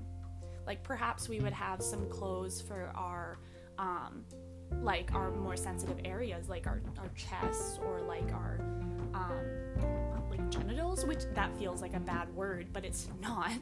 Like 0.71 0.85
perhaps 0.85 1.29
we 1.29 1.41
would 1.41 1.53
have 1.53 1.83
some 1.83 2.09
clothes 2.09 2.61
for 2.61 2.93
our, 2.95 3.41
um, 3.77 4.25
like 4.83 5.13
our 5.17 5.33
more 5.33 5.57
sensitive 5.57 5.99
areas, 6.05 6.49
like 6.49 6.69
our, 6.69 6.81
our 6.97 7.09
chests 7.17 7.81
or 7.85 8.01
like 8.03 8.33
our, 8.33 8.61
um, 9.13 9.35
like 10.31 10.49
genitals, 10.49 11.05
which 11.05 11.25
that 11.35 11.59
feels 11.59 11.83
like 11.83 11.95
a 11.95 11.99
bad 11.99 12.33
word, 12.37 12.69
but 12.73 12.85
it's 12.85 13.09
not. 13.21 13.59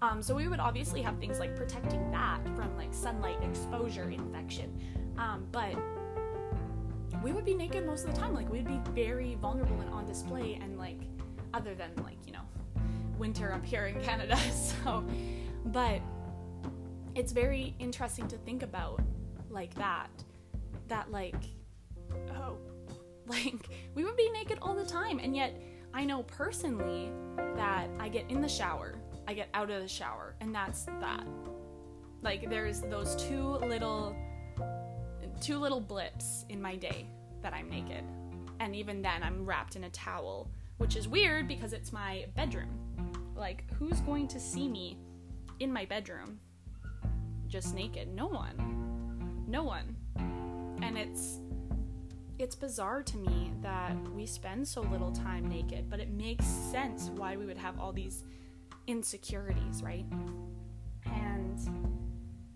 Um, 0.00 0.22
so 0.22 0.32
we 0.32 0.46
would 0.46 0.60
obviously 0.60 1.02
have 1.02 1.18
things 1.18 1.40
like 1.40 1.56
protecting 1.56 2.08
that 2.12 2.38
from 2.54 2.76
like 2.76 2.94
sunlight 2.94 3.42
exposure 3.42 4.08
infection. 4.08 4.80
Um, 5.18 5.48
but 5.50 5.74
we 7.24 7.32
would 7.32 7.44
be 7.44 7.54
naked 7.54 7.84
most 7.84 8.04
of 8.04 8.14
the 8.14 8.20
time. 8.20 8.32
Like 8.32 8.48
we'd 8.48 8.68
be 8.68 8.80
very 8.92 9.34
vulnerable 9.42 9.80
and 9.80 9.90
on 9.90 10.06
display, 10.06 10.60
and 10.62 10.78
like 10.78 11.00
other 11.52 11.74
than 11.74 11.90
like 12.04 12.18
you 12.24 12.32
know 12.32 12.46
winter 13.18 13.52
up 13.52 13.66
here 13.66 13.86
in 13.86 14.00
Canada. 14.04 14.38
So, 14.52 15.04
but 15.66 16.00
it's 17.14 17.32
very 17.32 17.74
interesting 17.78 18.28
to 18.28 18.36
think 18.38 18.62
about 18.62 19.00
like 19.50 19.74
that. 19.74 20.08
That 20.88 21.10
like 21.10 21.36
oh 22.36 22.58
like 23.26 23.68
we 23.94 24.04
would 24.04 24.16
be 24.16 24.30
naked 24.30 24.58
all 24.60 24.74
the 24.74 24.84
time, 24.84 25.18
and 25.18 25.34
yet 25.34 25.60
I 25.92 26.04
know 26.04 26.24
personally 26.24 27.10
that 27.56 27.88
I 27.98 28.08
get 28.08 28.30
in 28.30 28.40
the 28.40 28.48
shower, 28.48 28.98
I 29.28 29.34
get 29.34 29.48
out 29.54 29.70
of 29.70 29.80
the 29.80 29.88
shower, 29.88 30.34
and 30.40 30.54
that's 30.54 30.84
that. 31.00 31.24
Like 32.22 32.48
there's 32.50 32.80
those 32.80 33.14
two 33.16 33.42
little 33.42 34.16
two 35.40 35.58
little 35.58 35.80
blips 35.80 36.44
in 36.48 36.60
my 36.60 36.76
day 36.76 37.06
that 37.42 37.52
I'm 37.52 37.68
naked. 37.68 38.04
And 38.60 38.74
even 38.74 39.02
then 39.02 39.22
I'm 39.22 39.44
wrapped 39.44 39.76
in 39.76 39.84
a 39.84 39.90
towel, 39.90 40.48
which 40.78 40.96
is 40.96 41.06
weird 41.06 41.48
because 41.48 41.72
it's 41.72 41.92
my 41.92 42.26
bedroom. 42.34 42.70
Like 43.36 43.64
who's 43.74 44.00
going 44.00 44.28
to 44.28 44.40
see 44.40 44.68
me 44.68 44.96
in 45.60 45.72
my 45.72 45.84
bedroom 45.84 46.40
just 47.54 47.72
naked? 47.72 48.12
No 48.12 48.26
one. 48.26 49.44
No 49.46 49.62
one. 49.62 49.94
And 50.82 50.98
it's 50.98 51.38
it's 52.36 52.56
bizarre 52.56 53.04
to 53.04 53.16
me 53.16 53.52
that 53.62 53.94
we 54.12 54.26
spend 54.26 54.66
so 54.66 54.80
little 54.80 55.12
time 55.12 55.48
naked, 55.48 55.88
but 55.88 56.00
it 56.00 56.10
makes 56.10 56.44
sense 56.46 57.12
why 57.14 57.36
we 57.36 57.46
would 57.46 57.56
have 57.56 57.78
all 57.78 57.92
these 57.92 58.24
insecurities, 58.88 59.84
right? 59.84 60.04
And 61.04 61.60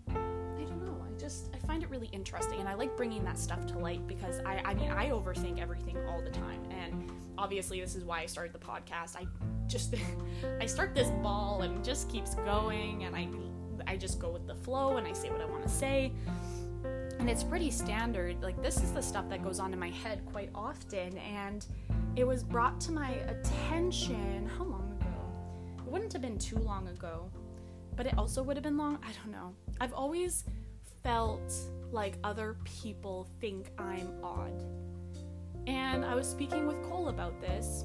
I 0.09 0.65
don't 0.65 0.85
know, 0.85 1.01
I 1.01 1.17
just 1.17 1.49
I 1.55 1.65
find 1.65 1.81
it 1.81 1.89
really 1.89 2.09
interesting 2.11 2.59
and 2.59 2.67
I 2.67 2.73
like 2.73 2.97
bringing 2.97 3.23
that 3.23 3.39
stuff 3.39 3.65
to 3.67 3.79
light 3.79 4.05
because 4.05 4.41
I 4.45 4.61
I 4.65 4.73
mean 4.73 4.91
I 4.91 5.11
overthink 5.11 5.61
everything 5.61 5.95
all 6.09 6.21
the 6.21 6.29
time 6.29 6.61
and 6.71 7.09
obviously 7.37 7.79
this 7.79 7.95
is 7.95 8.03
why 8.03 8.19
I 8.19 8.25
started 8.25 8.51
the 8.51 8.59
podcast. 8.59 9.15
I 9.15 9.27
just 9.67 9.95
I 10.59 10.65
start 10.65 10.93
this 10.93 11.09
ball 11.23 11.61
and 11.61 11.85
just 11.85 12.09
keeps 12.09 12.35
going 12.35 13.05
and 13.05 13.15
I 13.15 13.29
I 13.89 13.97
just 13.97 14.19
go 14.19 14.29
with 14.29 14.45
the 14.47 14.55
flow 14.55 14.97
and 14.97 15.07
I 15.07 15.13
say 15.13 15.29
what 15.29 15.41
I 15.41 15.45
want 15.45 15.63
to 15.63 15.69
say 15.69 16.13
and 17.19 17.29
it's 17.29 17.43
pretty 17.43 17.69
standard. 17.69 18.41
Like, 18.41 18.61
this 18.63 18.81
is 18.81 18.91
the 18.91 19.01
stuff 19.01 19.29
that 19.29 19.43
goes 19.43 19.59
on 19.59 19.73
in 19.73 19.79
my 19.79 19.89
head 19.89 20.21
quite 20.31 20.49
often, 20.55 21.17
and 21.17 21.65
it 22.15 22.25
was 22.25 22.43
brought 22.43 22.79
to 22.81 22.91
my 22.91 23.11
attention 23.11 24.49
how 24.57 24.63
long 24.63 24.97
ago? 24.99 25.83
It 25.85 25.91
wouldn't 25.91 26.13
have 26.13 26.21
been 26.21 26.39
too 26.39 26.57
long 26.57 26.87
ago, 26.87 27.29
but 27.95 28.05
it 28.05 28.17
also 28.17 28.41
would 28.41 28.55
have 28.55 28.63
been 28.63 28.77
long. 28.77 28.99
I 29.03 29.11
don't 29.21 29.31
know. 29.31 29.53
I've 29.81 29.93
always 29.93 30.45
felt 31.03 31.53
like 31.91 32.15
other 32.23 32.55
people 32.63 33.27
think 33.41 33.69
I'm 33.77 34.11
odd. 34.23 34.53
And 35.67 36.05
I 36.05 36.15
was 36.15 36.27
speaking 36.27 36.65
with 36.65 36.81
Cole 36.83 37.09
about 37.09 37.39
this. 37.41 37.83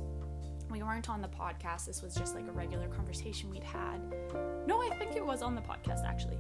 We 0.71 0.83
weren't 0.83 1.09
on 1.09 1.21
the 1.21 1.28
podcast, 1.28 1.87
this 1.87 2.02
was 2.02 2.14
just 2.14 2.35
like 2.35 2.49
a 2.49 2.52
regular 2.52 2.88
conversation 2.88 3.50
we'd 3.50 3.62
had. 3.62 4.00
No, 4.66 4.83
I 4.83 4.97
think 4.97 5.14
it 5.16 5.25
was 5.25 5.42
on 5.42 5.54
the 5.54 5.61
podcast 5.61 6.04
actually. 6.04 6.38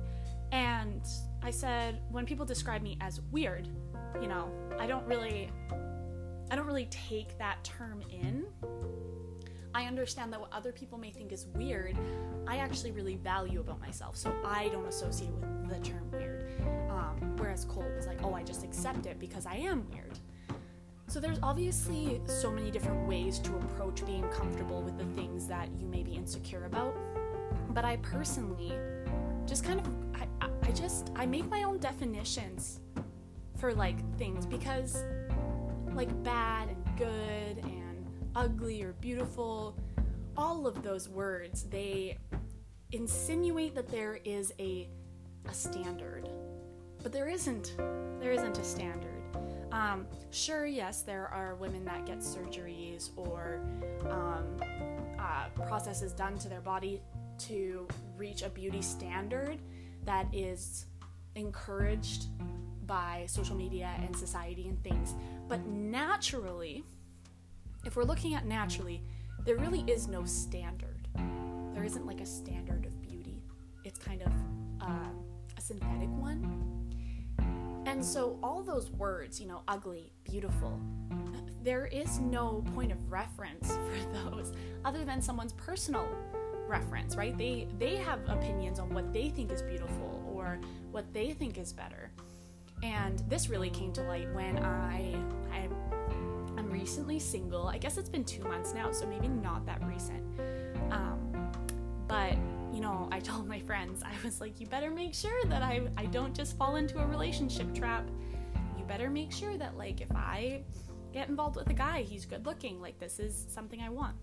And 0.52 1.02
I 1.42 1.50
said, 1.50 2.00
when 2.10 2.26
people 2.26 2.44
describe 2.44 2.82
me 2.82 2.96
as 3.00 3.20
weird, 3.30 3.68
you 4.20 4.28
know, 4.28 4.50
I 4.78 4.86
don't 4.86 5.06
really 5.06 5.50
I 6.50 6.56
don't 6.56 6.66
really 6.66 6.86
take 6.86 7.38
that 7.38 7.62
term 7.64 8.02
in. 8.10 8.44
I 9.74 9.86
understand 9.86 10.32
that 10.32 10.40
what 10.40 10.52
other 10.52 10.70
people 10.70 10.98
may 10.98 11.10
think 11.10 11.32
is 11.32 11.46
weird, 11.54 11.98
I 12.46 12.58
actually 12.58 12.92
really 12.92 13.16
value 13.16 13.60
about 13.60 13.80
myself. 13.80 14.16
So 14.16 14.32
I 14.44 14.68
don't 14.68 14.86
associate 14.86 15.32
with 15.32 15.68
the 15.68 15.80
term 15.80 16.08
weird. 16.12 16.44
Um, 16.90 17.36
whereas 17.38 17.64
Cole 17.64 17.90
was 17.96 18.06
like, 18.06 18.22
oh, 18.22 18.34
I 18.34 18.44
just 18.44 18.62
accept 18.62 19.06
it 19.06 19.18
because 19.18 19.46
I 19.46 19.56
am 19.56 19.90
weird. 19.90 20.16
So 21.14 21.20
there's 21.20 21.38
obviously 21.44 22.20
so 22.26 22.50
many 22.50 22.72
different 22.72 23.06
ways 23.06 23.38
to 23.38 23.54
approach 23.54 24.04
being 24.04 24.24
comfortable 24.30 24.82
with 24.82 24.98
the 24.98 25.04
things 25.14 25.46
that 25.46 25.68
you 25.78 25.86
may 25.86 26.02
be 26.02 26.16
insecure 26.16 26.64
about. 26.64 26.92
But 27.68 27.84
I 27.84 27.98
personally 27.98 28.72
just 29.46 29.62
kind 29.62 29.78
of 29.78 29.86
I, 30.12 30.48
I 30.66 30.72
just 30.72 31.12
I 31.14 31.24
make 31.24 31.48
my 31.48 31.62
own 31.62 31.78
definitions 31.78 32.80
for 33.58 33.72
like 33.72 33.96
things 34.18 34.44
because 34.44 35.04
like 35.92 36.10
bad 36.24 36.70
and 36.70 36.98
good 36.98 37.58
and 37.62 38.04
ugly 38.34 38.82
or 38.82 38.94
beautiful 38.94 39.78
all 40.36 40.66
of 40.66 40.82
those 40.82 41.08
words 41.08 41.62
they 41.70 42.18
insinuate 42.90 43.76
that 43.76 43.86
there 43.86 44.18
is 44.24 44.52
a 44.58 44.88
a 45.48 45.54
standard. 45.54 46.28
But 47.04 47.12
there 47.12 47.28
isn't. 47.28 47.76
There 48.18 48.32
isn't 48.32 48.58
a 48.58 48.64
standard 48.64 49.13
um, 49.74 50.06
sure 50.30 50.66
yes 50.66 51.02
there 51.02 51.28
are 51.28 51.56
women 51.56 51.84
that 51.84 52.06
get 52.06 52.20
surgeries 52.20 53.10
or 53.16 53.60
um, 54.08 54.60
uh, 55.18 55.48
processes 55.66 56.12
done 56.12 56.38
to 56.38 56.48
their 56.48 56.60
body 56.60 57.02
to 57.38 57.86
reach 58.16 58.42
a 58.42 58.48
beauty 58.48 58.80
standard 58.80 59.58
that 60.04 60.26
is 60.32 60.86
encouraged 61.34 62.26
by 62.86 63.24
social 63.26 63.56
media 63.56 63.90
and 64.02 64.14
society 64.16 64.68
and 64.68 64.82
things. 64.82 65.14
But 65.48 65.66
naturally, 65.66 66.84
if 67.84 67.96
we're 67.96 68.04
looking 68.04 68.34
at 68.34 68.46
naturally, 68.46 69.02
there 69.44 69.56
really 69.56 69.80
is 69.86 70.08
no 70.08 70.24
standard. 70.24 71.08
There 71.74 71.84
isn't 71.84 72.06
like 72.06 72.20
a 72.20 72.26
standard 72.26 72.86
of 72.86 73.00
beauty. 73.02 73.42
It's 73.84 73.98
kind 73.98 74.22
of 74.22 74.32
uh, 74.80 75.10
a 75.56 75.60
synthetic 75.60 76.08
one. 76.10 76.83
And 77.86 78.04
so, 78.04 78.38
all 78.42 78.62
those 78.62 78.90
words, 78.90 79.40
you 79.40 79.46
know, 79.46 79.62
ugly, 79.68 80.12
beautiful, 80.24 80.80
there 81.62 81.86
is 81.86 82.18
no 82.18 82.64
point 82.74 82.92
of 82.92 83.10
reference 83.10 83.68
for 83.86 84.12
those 84.12 84.52
other 84.84 85.04
than 85.04 85.20
someone's 85.20 85.52
personal 85.52 86.08
reference, 86.68 87.16
right? 87.16 87.36
They 87.36 87.68
they 87.78 87.96
have 87.96 88.20
opinions 88.28 88.78
on 88.78 88.92
what 88.92 89.12
they 89.12 89.28
think 89.28 89.50
is 89.50 89.62
beautiful 89.62 90.22
or 90.34 90.58
what 90.90 91.12
they 91.12 91.32
think 91.32 91.58
is 91.58 91.72
better. 91.72 92.10
And 92.82 93.18
this 93.28 93.48
really 93.48 93.70
came 93.70 93.92
to 93.94 94.02
light 94.02 94.32
when 94.34 94.58
I 94.58 95.14
I 95.52 95.68
I'm 96.56 96.70
recently 96.70 97.18
single. 97.18 97.68
I 97.68 97.78
guess 97.78 97.96
it's 97.96 98.08
been 98.08 98.24
two 98.24 98.44
months 98.44 98.74
now, 98.74 98.92
so 98.92 99.06
maybe 99.06 99.28
not 99.28 99.66
that 99.66 99.82
recent. 99.84 100.22
Um, 100.90 101.50
but 102.06 102.36
know, 102.84 103.08
I 103.10 103.18
told 103.20 103.48
my 103.48 103.60
friends, 103.60 104.02
I 104.04 104.12
was 104.24 104.40
like, 104.40 104.60
you 104.60 104.66
better 104.66 104.90
make 104.90 105.14
sure 105.14 105.44
that 105.46 105.62
I 105.62 105.88
I 105.96 106.06
don't 106.06 106.34
just 106.34 106.56
fall 106.56 106.76
into 106.76 106.98
a 106.98 107.06
relationship 107.06 107.74
trap. 107.74 108.08
You 108.78 108.84
better 108.84 109.10
make 109.10 109.32
sure 109.32 109.56
that 109.56 109.76
like 109.76 110.00
if 110.00 110.12
I 110.14 110.62
get 111.12 111.28
involved 111.28 111.56
with 111.56 111.68
a 111.70 111.74
guy, 111.74 112.02
he's 112.02 112.26
good 112.26 112.44
looking. 112.46 112.80
Like 112.80 112.98
this 112.98 113.18
is 113.18 113.46
something 113.48 113.80
I 113.80 113.88
want. 113.88 114.16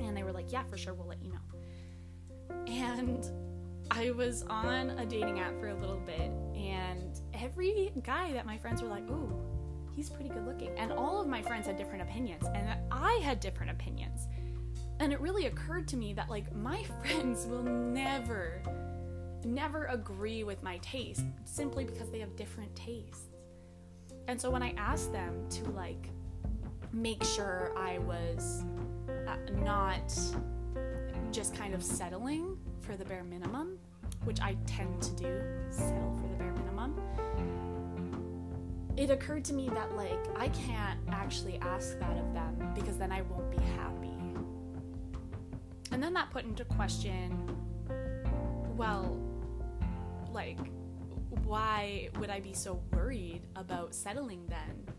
And 0.00 0.16
they 0.16 0.22
were 0.22 0.32
like, 0.32 0.50
yeah, 0.52 0.62
for 0.64 0.78
sure, 0.78 0.94
we'll 0.94 1.08
let 1.08 1.22
you 1.22 1.32
know. 1.32 2.64
And 2.66 3.26
I 3.90 4.12
was 4.12 4.44
on 4.48 4.90
a 4.90 5.04
dating 5.04 5.40
app 5.40 5.58
for 5.60 5.68
a 5.68 5.74
little 5.74 5.98
bit, 5.98 6.30
and 6.54 7.20
every 7.34 7.92
guy 8.02 8.32
that 8.32 8.46
my 8.46 8.56
friends 8.56 8.82
were 8.82 8.88
like, 8.88 9.08
ooh, 9.10 9.32
he's 9.94 10.08
pretty 10.08 10.30
good 10.30 10.46
looking. 10.46 10.70
And 10.78 10.92
all 10.92 11.20
of 11.20 11.26
my 11.26 11.42
friends 11.42 11.66
had 11.66 11.76
different 11.76 12.02
opinions, 12.02 12.44
and 12.54 12.78
I 12.90 13.14
had 13.24 13.40
different 13.40 13.72
opinions. 13.72 14.28
And 15.00 15.14
it 15.14 15.20
really 15.20 15.46
occurred 15.46 15.88
to 15.88 15.96
me 15.96 16.12
that, 16.12 16.28
like, 16.28 16.54
my 16.54 16.84
friends 17.00 17.46
will 17.46 17.62
never, 17.62 18.62
never 19.44 19.86
agree 19.86 20.44
with 20.44 20.62
my 20.62 20.78
taste 20.78 21.24
simply 21.44 21.84
because 21.84 22.10
they 22.10 22.20
have 22.20 22.36
different 22.36 22.74
tastes. 22.76 23.24
And 24.28 24.40
so 24.40 24.50
when 24.50 24.62
I 24.62 24.74
asked 24.76 25.12
them 25.12 25.48
to, 25.48 25.70
like, 25.70 26.10
make 26.92 27.24
sure 27.24 27.72
I 27.76 27.98
was 27.98 28.62
uh, 29.26 29.36
not 29.64 30.12
just 31.32 31.54
kind 31.54 31.74
of 31.74 31.82
settling 31.82 32.58
for 32.82 32.96
the 32.96 33.04
bare 33.04 33.24
minimum, 33.24 33.78
which 34.24 34.40
I 34.40 34.56
tend 34.66 35.00
to 35.02 35.10
do, 35.12 35.42
settle 35.70 36.18
for 36.20 36.28
the 36.28 36.34
bare 36.34 36.52
minimum. 36.52 37.00
It 38.96 39.10
occurred 39.10 39.44
to 39.46 39.54
me 39.54 39.68
that 39.70 39.96
like 39.96 40.18
I 40.36 40.48
can't 40.48 41.00
actually 41.08 41.58
ask 41.62 41.98
that 42.00 42.18
of 42.18 42.34
them 42.34 42.72
because 42.74 42.98
then 42.98 43.12
I 43.12 43.22
won't 43.22 43.50
be 43.50 43.62
happy. 43.78 44.09
And 45.92 46.02
then 46.02 46.12
that 46.14 46.30
put 46.30 46.44
into 46.44 46.64
question 46.64 47.36
well, 48.76 49.18
like 50.32 50.58
why 51.44 52.08
would 52.18 52.30
I 52.30 52.40
be 52.40 52.52
so 52.52 52.80
worried 52.92 53.42
about 53.56 53.94
settling 53.94 54.46
then? 54.48 54.94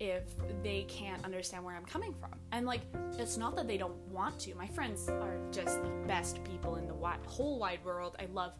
if 0.00 0.24
they 0.62 0.82
can't 0.88 1.24
understand 1.24 1.64
where 1.64 1.74
I'm 1.76 1.84
coming 1.84 2.12
from. 2.12 2.32
And 2.52 2.66
like, 2.66 2.82
it's 3.16 3.36
not 3.36 3.56
that 3.56 3.68
they 3.68 3.78
don't 3.78 3.96
want 4.08 4.38
to. 4.40 4.54
My 4.54 4.66
friends 4.66 5.08
are 5.08 5.38
just 5.52 5.82
the 5.82 5.88
best 6.06 6.42
people 6.42 6.76
in 6.76 6.86
the 6.86 6.94
whole 7.26 7.58
wide 7.58 7.84
world. 7.84 8.16
I 8.18 8.26
love 8.26 8.52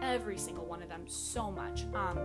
every 0.00 0.38
single 0.38 0.64
one 0.64 0.82
of 0.82 0.88
them 0.88 1.06
so 1.06 1.50
much. 1.50 1.84
Um, 1.94 2.18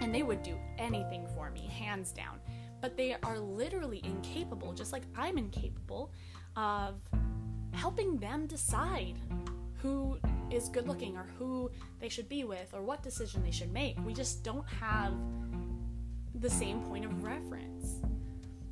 and 0.00 0.14
they 0.14 0.22
would 0.22 0.42
do 0.42 0.56
anything 0.78 1.26
for 1.34 1.50
me, 1.50 1.66
hands 1.66 2.12
down. 2.12 2.40
But 2.80 2.96
they 2.96 3.16
are 3.22 3.38
literally 3.38 4.00
incapable, 4.04 4.72
just 4.72 4.92
like 4.92 5.02
I'm 5.16 5.38
incapable, 5.38 6.12
of 6.56 6.94
helping 7.72 8.16
them 8.16 8.46
decide 8.46 9.14
who 9.82 10.18
is 10.50 10.68
good 10.68 10.88
looking 10.88 11.16
or 11.16 11.26
who 11.38 11.70
they 12.00 12.08
should 12.08 12.28
be 12.28 12.44
with 12.44 12.72
or 12.72 12.82
what 12.82 13.02
decision 13.02 13.42
they 13.42 13.50
should 13.50 13.72
make. 13.72 13.96
We 14.04 14.12
just 14.12 14.42
don't 14.42 14.66
have 14.68 15.12
the 16.34 16.50
same 16.50 16.80
point 16.82 17.04
of 17.04 17.22
reference. 17.22 18.00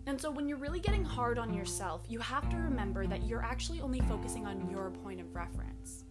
And 0.06 0.20
so 0.20 0.30
when 0.30 0.48
you're 0.48 0.59
really 0.59 0.80
getting 0.80 1.04
hard 1.04 1.38
on 1.38 1.52
yourself, 1.52 2.04
you 2.09 2.20
have 2.20 2.48
to 2.50 2.56
remember 2.56 3.06
that 3.06 3.24
you're 3.26 3.42
actually 3.42 3.80
only 3.80 4.00
focusing 4.00 4.46
on 4.46 4.70
your 4.70 4.90
point 4.90 5.20
of 5.20 5.35
reference. 5.35 6.04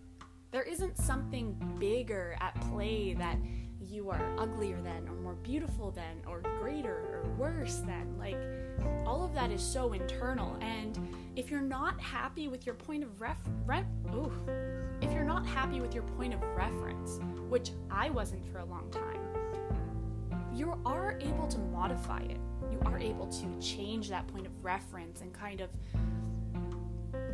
There 0.51 0.63
isn't 0.63 0.97
something 0.97 1.53
bigger 1.79 2.35
at 2.41 2.59
play 2.69 3.13
that 3.13 3.37
you 3.89 4.09
are 4.09 4.21
uglier 4.37 4.81
than, 4.81 5.07
or 5.07 5.15
more 5.15 5.35
beautiful 5.35 5.91
than, 5.91 6.21
or 6.27 6.41
greater, 6.59 6.93
or 6.93 7.23
worse 7.37 7.77
than. 7.77 8.17
Like, 8.17 8.37
all 9.05 9.23
of 9.23 9.33
that 9.33 9.51
is 9.51 9.61
so 9.61 9.93
internal. 9.93 10.57
And 10.61 10.97
if 11.35 11.49
you're 11.49 11.61
not 11.61 11.99
happy 11.99 12.47
with 12.47 12.65
your 12.65 12.75
point 12.75 13.03
of 13.03 13.21
ref, 13.21 13.37
ref 13.65 13.85
ooh, 14.13 14.31
if 15.01 15.11
you're 15.11 15.23
not 15.23 15.45
happy 15.45 15.79
with 15.81 15.93
your 15.93 16.03
point 16.03 16.33
of 16.33 16.41
reference, 16.55 17.19
which 17.49 17.71
I 17.91 18.09
wasn't 18.09 18.45
for 18.51 18.59
a 18.59 18.65
long 18.65 18.89
time, 18.91 19.19
you 20.53 20.77
are 20.85 21.17
able 21.19 21.47
to 21.47 21.57
modify 21.59 22.21
it. 22.21 22.39
You 22.71 22.79
are 22.85 22.97
able 22.97 23.27
to 23.27 23.59
change 23.59 24.09
that 24.09 24.27
point 24.27 24.45
of 24.45 24.63
reference 24.63 25.21
and 25.21 25.33
kind 25.33 25.61
of 25.61 25.69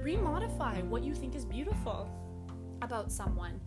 remodify 0.04 0.84
what 0.86 1.04
you 1.04 1.14
think 1.14 1.36
is 1.36 1.46
beautiful 1.46 2.10
about 2.82 3.12
someone. 3.12 3.62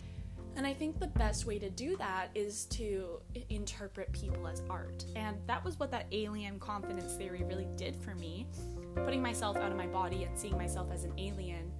And 0.56 0.66
I 0.66 0.72
think 0.72 1.00
the 1.00 1.08
best 1.08 1.46
way 1.46 1.58
to 1.58 1.68
do 1.70 1.96
that 1.96 2.28
is 2.34 2.66
to 2.66 3.20
interpret 3.50 4.12
people 4.12 4.46
as 4.46 4.62
art. 4.70 5.04
And 5.16 5.36
that 5.46 5.64
was 5.64 5.78
what 5.78 5.90
that 5.90 6.06
alien 6.12 6.58
confidence 6.58 7.14
theory 7.14 7.42
really 7.42 7.68
did 7.76 7.96
for 7.96 8.14
me. 8.14 8.46
Putting 8.94 9.20
myself 9.20 9.56
out 9.56 9.72
of 9.72 9.76
my 9.76 9.86
body 9.86 10.24
and 10.24 10.38
seeing 10.38 10.56
myself 10.56 10.90
as 10.92 11.04
an 11.04 11.12
alien, 11.18 11.72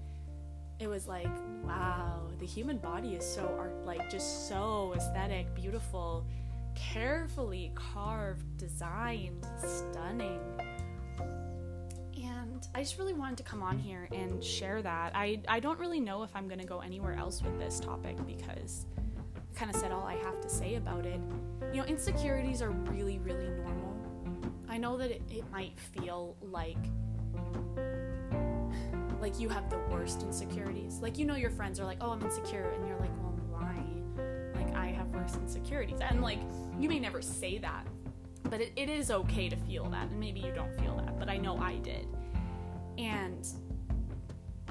it 0.80 0.88
was 0.88 1.06
like, 1.06 1.30
wow, 1.62 2.22
the 2.40 2.46
human 2.46 2.78
body 2.78 3.14
is 3.14 3.24
so 3.24 3.54
art 3.58 3.86
like 3.86 4.10
just 4.10 4.48
so 4.48 4.92
aesthetic, 4.96 5.54
beautiful 5.54 6.26
carefully 6.74 7.72
carved, 7.74 8.56
designed, 8.56 9.46
stunning. 9.58 10.40
I 12.74 12.80
just 12.80 12.98
really 12.98 13.14
wanted 13.14 13.38
to 13.38 13.42
come 13.42 13.62
on 13.62 13.78
here 13.78 14.08
and 14.12 14.42
share 14.42 14.82
that. 14.82 15.12
I, 15.14 15.40
I 15.48 15.60
don't 15.60 15.78
really 15.78 16.00
know 16.00 16.22
if 16.22 16.34
I'm 16.34 16.46
going 16.48 16.60
to 16.60 16.66
go 16.66 16.80
anywhere 16.80 17.14
else 17.14 17.42
with 17.42 17.58
this 17.58 17.80
topic 17.80 18.16
because 18.26 18.86
I 19.36 19.58
kind 19.58 19.74
of 19.74 19.80
said 19.80 19.92
all 19.92 20.04
I 20.04 20.14
have 20.16 20.40
to 20.40 20.48
say 20.48 20.76
about 20.76 21.06
it. 21.06 21.20
You 21.72 21.80
know, 21.80 21.86
insecurities 21.86 22.62
are 22.62 22.70
really, 22.70 23.18
really 23.18 23.48
normal. 23.48 23.94
I 24.68 24.78
know 24.78 24.96
that 24.96 25.10
it, 25.10 25.22
it 25.30 25.44
might 25.52 25.78
feel 25.78 26.36
like 26.42 26.76
like 29.20 29.40
you 29.40 29.48
have 29.48 29.70
the 29.70 29.78
worst 29.90 30.22
insecurities. 30.22 30.98
Like 30.98 31.16
you 31.16 31.24
know 31.24 31.36
your 31.36 31.50
friends 31.50 31.80
are 31.80 31.84
like, 31.84 31.98
"Oh, 32.00 32.10
I'm 32.10 32.20
insecure." 32.22 32.70
And 32.70 32.86
you're 32.86 32.98
like, 32.98 33.16
"Well, 33.22 33.34
why?" 33.50 33.82
Like 34.54 34.74
I 34.74 34.88
have 34.88 35.08
worse 35.08 35.34
insecurities. 35.36 36.00
And 36.00 36.20
like, 36.20 36.40
you 36.78 36.88
may 36.88 36.98
never 36.98 37.22
say 37.22 37.56
that, 37.58 37.86
but 38.44 38.60
it, 38.60 38.72
it 38.76 38.90
is 38.90 39.10
okay 39.10 39.48
to 39.48 39.56
feel 39.56 39.88
that. 39.90 40.10
And 40.10 40.20
maybe 40.20 40.40
you 40.40 40.52
don't 40.52 40.74
feel 40.78 40.96
that, 40.96 41.18
but 41.18 41.28
I 41.28 41.38
know 41.38 41.56
I 41.56 41.76
did. 41.76 42.06
And 42.98 43.46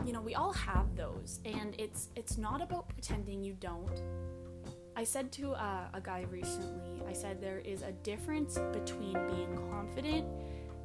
you 0.06 0.12
know, 0.12 0.22
we 0.22 0.36
all 0.36 0.54
have 0.54 0.96
those, 0.96 1.40
and 1.46 1.76
it's 1.80 2.10
it's 2.16 2.38
not 2.38 2.62
about 2.62 2.90
pretending 2.90 3.44
you 3.44 3.54
don't. 3.60 4.02
I 4.96 5.04
said 5.04 5.32
to 5.34 5.54
uh, 5.54 5.88
a 5.94 6.02
guy 6.02 6.26
recently, 6.30 7.02
I 7.08 7.14
said 7.14 7.42
there 7.42 7.60
is 7.60 7.82
a 7.82 7.92
difference 7.92 8.60
between 8.72 9.14
being 9.28 9.58
confident 9.72 10.28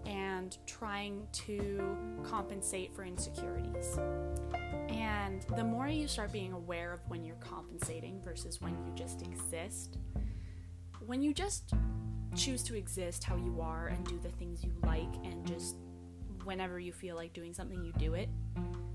and 0.06 0.56
trying 0.66 1.26
to 1.32 1.96
compensate 2.24 2.94
for 2.94 3.04
insecurities. 3.04 3.98
And 4.88 5.42
the 5.56 5.64
more 5.64 5.88
you 5.88 6.08
start 6.08 6.32
being 6.32 6.52
aware 6.52 6.92
of 6.92 7.00
when 7.08 7.24
you're 7.24 7.36
compensating 7.36 8.20
versus 8.22 8.60
when 8.60 8.72
you 8.72 8.92
just 8.94 9.20
exist, 9.22 9.98
when 11.04 11.20
you 11.20 11.34
just 11.34 11.74
choose 12.34 12.62
to 12.62 12.74
exist 12.74 13.24
how 13.24 13.36
you 13.36 13.60
are 13.60 13.88
and 13.88 14.04
do 14.06 14.18
the 14.22 14.30
things 14.30 14.64
you 14.64 14.72
like 14.84 15.14
and 15.24 15.46
just 15.46 15.76
whenever 16.48 16.80
you 16.80 16.92
feel 16.92 17.14
like 17.14 17.34
doing 17.34 17.52
something, 17.52 17.84
you 17.84 17.92
do 17.98 18.14
it. 18.14 18.30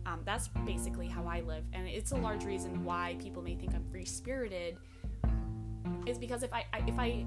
Um, 0.07 0.21
that's 0.25 0.49
basically 0.65 1.07
how 1.07 1.25
I 1.25 1.41
live, 1.41 1.63
and 1.71 1.87
it's 1.87 2.11
a 2.11 2.17
large 2.17 2.43
reason 2.43 2.83
why 2.83 3.15
people 3.19 3.41
may 3.41 3.55
think 3.55 3.73
I'm 3.73 3.85
free 3.89 4.05
spirited. 4.05 4.75
Is 6.05 6.17
because 6.17 6.43
if 6.43 6.51
I, 6.51 6.65
I 6.73 6.83
if 6.87 6.99
I 6.99 7.25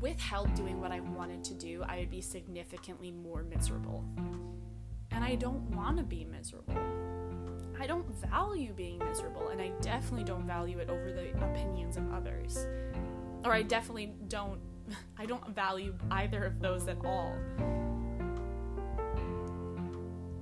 withheld 0.00 0.52
doing 0.54 0.80
what 0.80 0.90
I 0.90 1.00
wanted 1.00 1.44
to 1.44 1.54
do, 1.54 1.84
I 1.88 2.00
would 2.00 2.10
be 2.10 2.20
significantly 2.20 3.12
more 3.12 3.44
miserable. 3.44 4.04
And 5.12 5.24
I 5.24 5.36
don't 5.36 5.62
want 5.70 5.96
to 5.98 6.02
be 6.02 6.24
miserable. 6.24 6.76
I 7.80 7.86
don't 7.86 8.06
value 8.30 8.72
being 8.74 8.98
miserable, 8.98 9.48
and 9.48 9.60
I 9.60 9.70
definitely 9.80 10.24
don't 10.24 10.46
value 10.46 10.78
it 10.80 10.90
over 10.90 11.12
the 11.12 11.30
opinions 11.44 11.96
of 11.96 12.12
others. 12.12 12.66
Or 13.44 13.52
I 13.52 13.62
definitely 13.62 14.12
don't 14.28 14.60
I 15.18 15.24
don't 15.24 15.54
value 15.54 15.94
either 16.10 16.44
of 16.44 16.60
those 16.60 16.88
at 16.88 16.98
all. 17.04 17.36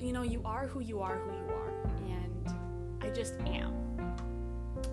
You 0.01 0.13
know, 0.15 0.23
you 0.23 0.41
are 0.47 0.67
who 0.67 0.81
you 0.81 1.01
are 1.01 1.19
who 1.19 1.31
you 1.31 1.45
are, 1.53 1.73
and 2.09 2.49
I 3.03 3.11
just 3.11 3.35
am. 3.41 3.75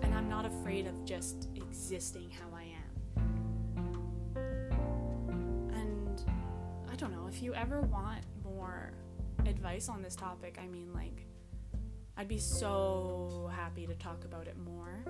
And 0.02 0.14
I'm 0.14 0.28
not 0.28 0.44
afraid 0.44 0.86
of 0.86 1.02
just 1.06 1.48
existing 1.56 2.30
how 2.30 2.54
I 2.54 2.64
am. 2.64 4.42
And 5.72 6.22
I 6.92 6.96
don't 6.96 7.10
know, 7.10 7.26
if 7.26 7.42
you 7.42 7.54
ever 7.54 7.80
want 7.80 8.22
more 8.44 8.92
advice 9.46 9.88
on 9.88 10.02
this 10.02 10.14
topic, 10.14 10.58
I 10.62 10.66
mean, 10.66 10.92
like, 10.92 11.24
I'd 12.18 12.28
be 12.28 12.38
so 12.38 13.50
happy 13.54 13.86
to 13.86 13.94
talk 13.94 14.26
about 14.26 14.46
it 14.46 14.58
more. 14.58 15.04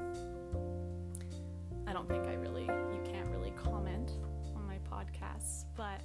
I 1.88 1.92
don't 1.92 2.08
think 2.08 2.26
I 2.28 2.34
really, 2.34 2.62
you 2.62 3.00
can't 3.04 3.28
really 3.30 3.52
comment 3.52 4.12
on 4.54 4.64
my 4.64 4.78
podcasts, 4.88 5.64
but 5.76 6.02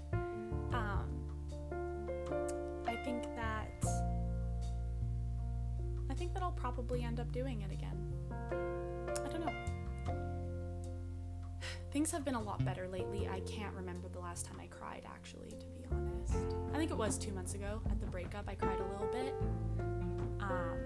think 6.24 6.34
that 6.34 6.42
I'll 6.42 6.52
probably 6.52 7.04
end 7.04 7.20
up 7.20 7.30
doing 7.34 7.64
it 7.64 7.72
again. 7.74 7.98
I 8.50 9.28
don't 9.28 9.46
know. 9.46 9.54
Things 11.92 12.12
have 12.12 12.24
been 12.24 12.36
a 12.36 12.42
lot 12.42 12.64
better 12.64 12.88
lately. 12.88 13.28
I 13.28 13.42
can't 13.42 13.76
remember 13.76 14.08
the 14.08 14.22
last 14.22 14.46
time 14.46 14.56
I 14.58 14.68
cried, 14.68 15.02
actually, 15.06 15.50
to 15.50 15.66
be 15.66 15.84
honest. 15.92 16.34
I 16.74 16.78
think 16.78 16.92
it 16.92 16.98
was 16.98 17.18
two 17.18 17.34
months 17.34 17.56
ago 17.56 17.82
at 17.92 18.00
the 18.00 18.06
breakup. 18.06 18.46
I 18.48 18.56
cried 18.56 18.80
a 18.80 18.86
little 18.86 19.10
bit. 19.12 19.36
Um, 20.40 20.78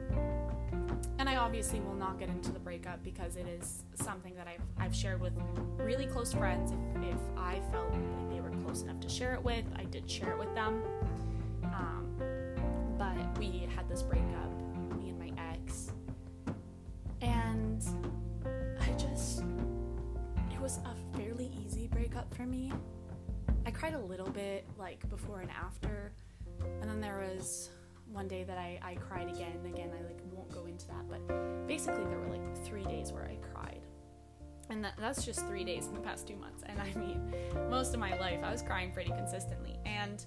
and 1.19 1.29
I 1.29 1.35
obviously 1.35 1.81
will 1.81 1.93
not 1.93 2.17
get 2.17 2.29
into 2.29 2.51
the 2.51 2.57
breakup 2.57 3.03
because 3.03 3.35
it 3.35 3.47
is 3.47 3.83
something 3.93 4.33
that 4.37 4.47
I've, 4.47 4.83
I've 4.83 4.95
shared 4.95 5.21
with 5.21 5.33
really 5.77 6.07
close 6.07 6.33
friends. 6.33 6.71
If, 6.71 7.09
if 7.09 7.19
I 7.37 7.61
felt 7.71 7.91
like 7.91 8.31
they 8.31 8.41
were 8.41 8.49
close 8.63 8.81
enough 8.81 8.99
to 9.01 9.09
share 9.09 9.35
it 9.35 9.43
with, 9.43 9.65
I 9.75 9.83
did 9.83 10.09
share 10.09 10.31
it 10.31 10.39
with 10.39 10.55
them. 10.55 10.81
Um, 11.63 12.07
but 12.97 13.37
we 13.37 13.69
had 13.75 13.87
this 13.87 14.01
breakup, 14.01 14.51
and 17.21 17.83
I 18.79 18.91
just, 18.93 19.43
it 20.51 20.59
was 20.59 20.79
a 20.79 21.17
fairly 21.17 21.51
easy 21.65 21.87
breakup 21.87 22.33
for 22.33 22.45
me. 22.45 22.71
I 23.65 23.71
cried 23.71 23.93
a 23.93 23.99
little 23.99 24.29
bit, 24.29 24.65
like 24.77 25.07
before 25.09 25.41
and 25.41 25.51
after, 25.51 26.13
and 26.81 26.89
then 26.89 27.01
there 27.01 27.27
was 27.33 27.69
one 28.11 28.27
day 28.27 28.43
that 28.43 28.57
I, 28.57 28.79
I 28.81 28.95
cried 28.95 29.27
again. 29.27 29.59
Again, 29.65 29.91
I 29.97 30.03
like 30.05 30.19
won't 30.31 30.51
go 30.51 30.65
into 30.65 30.87
that, 30.87 31.07
but 31.09 31.67
basically 31.67 32.05
there 32.05 32.19
were 32.19 32.29
like 32.29 32.63
three 32.63 32.85
days 32.85 33.11
where 33.11 33.25
I 33.25 33.35
cried. 33.53 33.81
And 34.69 34.83
that, 34.83 34.93
that's 34.99 35.25
just 35.25 35.45
three 35.47 35.63
days 35.63 35.87
in 35.87 35.93
the 35.93 35.99
past 35.99 36.27
two 36.27 36.35
months. 36.35 36.63
And 36.65 36.79
I 36.81 36.93
mean, 36.99 37.33
most 37.69 37.93
of 37.93 37.99
my 37.99 38.17
life 38.19 38.39
I 38.43 38.51
was 38.51 38.61
crying 38.61 38.91
pretty 38.91 39.11
consistently. 39.11 39.77
And 39.85 40.25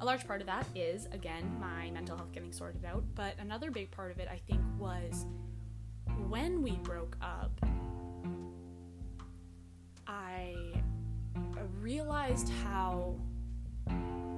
a 0.00 0.04
large 0.04 0.26
part 0.26 0.40
of 0.40 0.46
that 0.46 0.66
is, 0.74 1.06
again, 1.12 1.56
my 1.58 1.90
mental 1.90 2.16
health 2.16 2.32
getting 2.32 2.52
sorted 2.52 2.84
out. 2.84 3.04
But 3.14 3.34
another 3.38 3.70
big 3.70 3.90
part 3.90 4.10
of 4.10 4.18
it, 4.18 4.28
I 4.30 4.40
think, 4.46 4.60
was 4.78 5.26
when 6.28 6.62
we 6.62 6.72
broke 6.82 7.16
up, 7.22 7.60
I 10.06 10.54
realized 11.80 12.50
how 12.64 13.14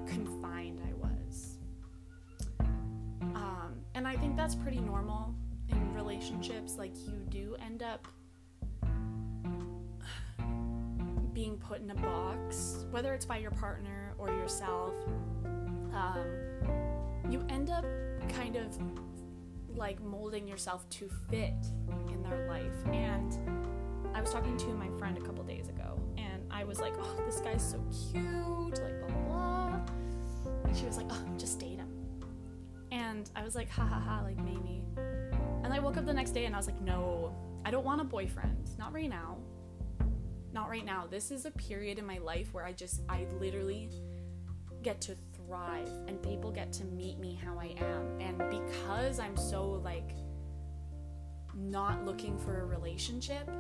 confined 0.07 0.81
I 0.87 0.93
was. 0.95 1.57
Um, 3.35 3.81
and 3.95 4.07
I 4.07 4.17
think 4.17 4.37
that's 4.37 4.55
pretty 4.55 4.81
normal 4.81 5.35
in 5.69 5.95
relationships. 5.95 6.77
Like, 6.77 6.93
you 7.07 7.25
do 7.29 7.57
end 7.65 7.83
up 7.83 8.07
being 11.33 11.57
put 11.57 11.81
in 11.81 11.91
a 11.91 11.95
box, 11.95 12.85
whether 12.91 13.15
it's 13.15 13.25
by 13.25 13.39
your 13.39 13.53
partner 13.53 14.15
or 14.19 14.29
yourself. 14.29 14.95
Um, 15.95 16.27
you 17.31 17.45
end 17.49 17.71
up 17.71 17.85
kind 18.35 18.57
of 18.57 18.77
like 19.77 20.01
molding 20.01 20.47
yourself 20.47 20.89
to 20.91 21.09
fit 21.31 21.55
in 22.09 22.23
their 22.23 22.49
life. 22.49 22.87
And 22.93 23.37
I 24.15 24.21
was 24.21 24.33
talking 24.33 24.57
to 24.59 24.67
my 24.69 24.89
friend 24.99 25.17
a 25.17 25.21
couple 25.21 25.45
days 25.45 25.69
ago, 25.69 25.99
and 26.17 26.43
I 26.51 26.65
was 26.65 26.81
like, 26.81 26.95
"Oh, 26.99 27.23
this 27.27 27.41
guy's 27.41 27.63
so 27.63 27.83
cute," 28.13 28.83
like 28.83 29.01
blah 29.01 29.09
blah 29.09 29.25
blah. 29.25 29.81
And 30.65 30.77
she 30.77 30.87
was 30.87 30.97
like, 30.97 31.07
"Oh, 31.11 31.25
just 31.37 31.59
date 31.59 31.79
him." 31.79 31.89
And 32.91 33.31
I 33.37 33.45
was 33.45 33.55
like, 33.55 33.69
"Ha 33.71 33.85
ha 33.85 34.01
ha!" 34.01 34.21
Like 34.25 34.39
maybe. 34.39 34.83
And 35.63 35.73
I 35.73 35.79
woke 35.79 35.97
up 35.97 36.07
the 36.07 36.15
next 36.15 36.33
day 36.33 36.47
and 36.47 36.55
I 36.55 36.59
was 36.59 36.67
like, 36.67 36.81
"No, 36.81 37.35
I 37.65 37.71
don't 37.71 37.85
want 37.85 38.01
a 38.01 38.05
boyfriend. 38.05 38.71
Not 38.79 38.93
right 38.93 39.09
now. 39.09 39.37
Not 40.53 40.69
right 40.69 40.85
now. 40.85 41.07
This 41.09 41.31
is 41.31 41.45
a 41.45 41.51
period 41.51 41.99
in 41.99 42.07
my 42.07 42.19
life 42.19 42.53
where 42.53 42.65
I 42.65 42.73
just, 42.73 43.03
I 43.09 43.27
literally 43.39 43.91
get 44.83 45.01
to 45.03 45.17
thrive 45.51 45.89
and 46.07 46.23
people 46.23 46.53
get 46.53 46.73
to 46.73 46.85
meet 46.85 47.19
me 47.19 47.39
how 47.45 47.59
I 47.59 47.75
am. 47.79 48.21
And 48.21 48.39
because 48.51 49.19
I'm 49.19 49.37
so 49.37 49.81
like 49.85 50.13
not 51.57 52.05
looking 52.05 52.39
for 52.39 52.61
a 52.61 52.65
relationship, 52.65 53.51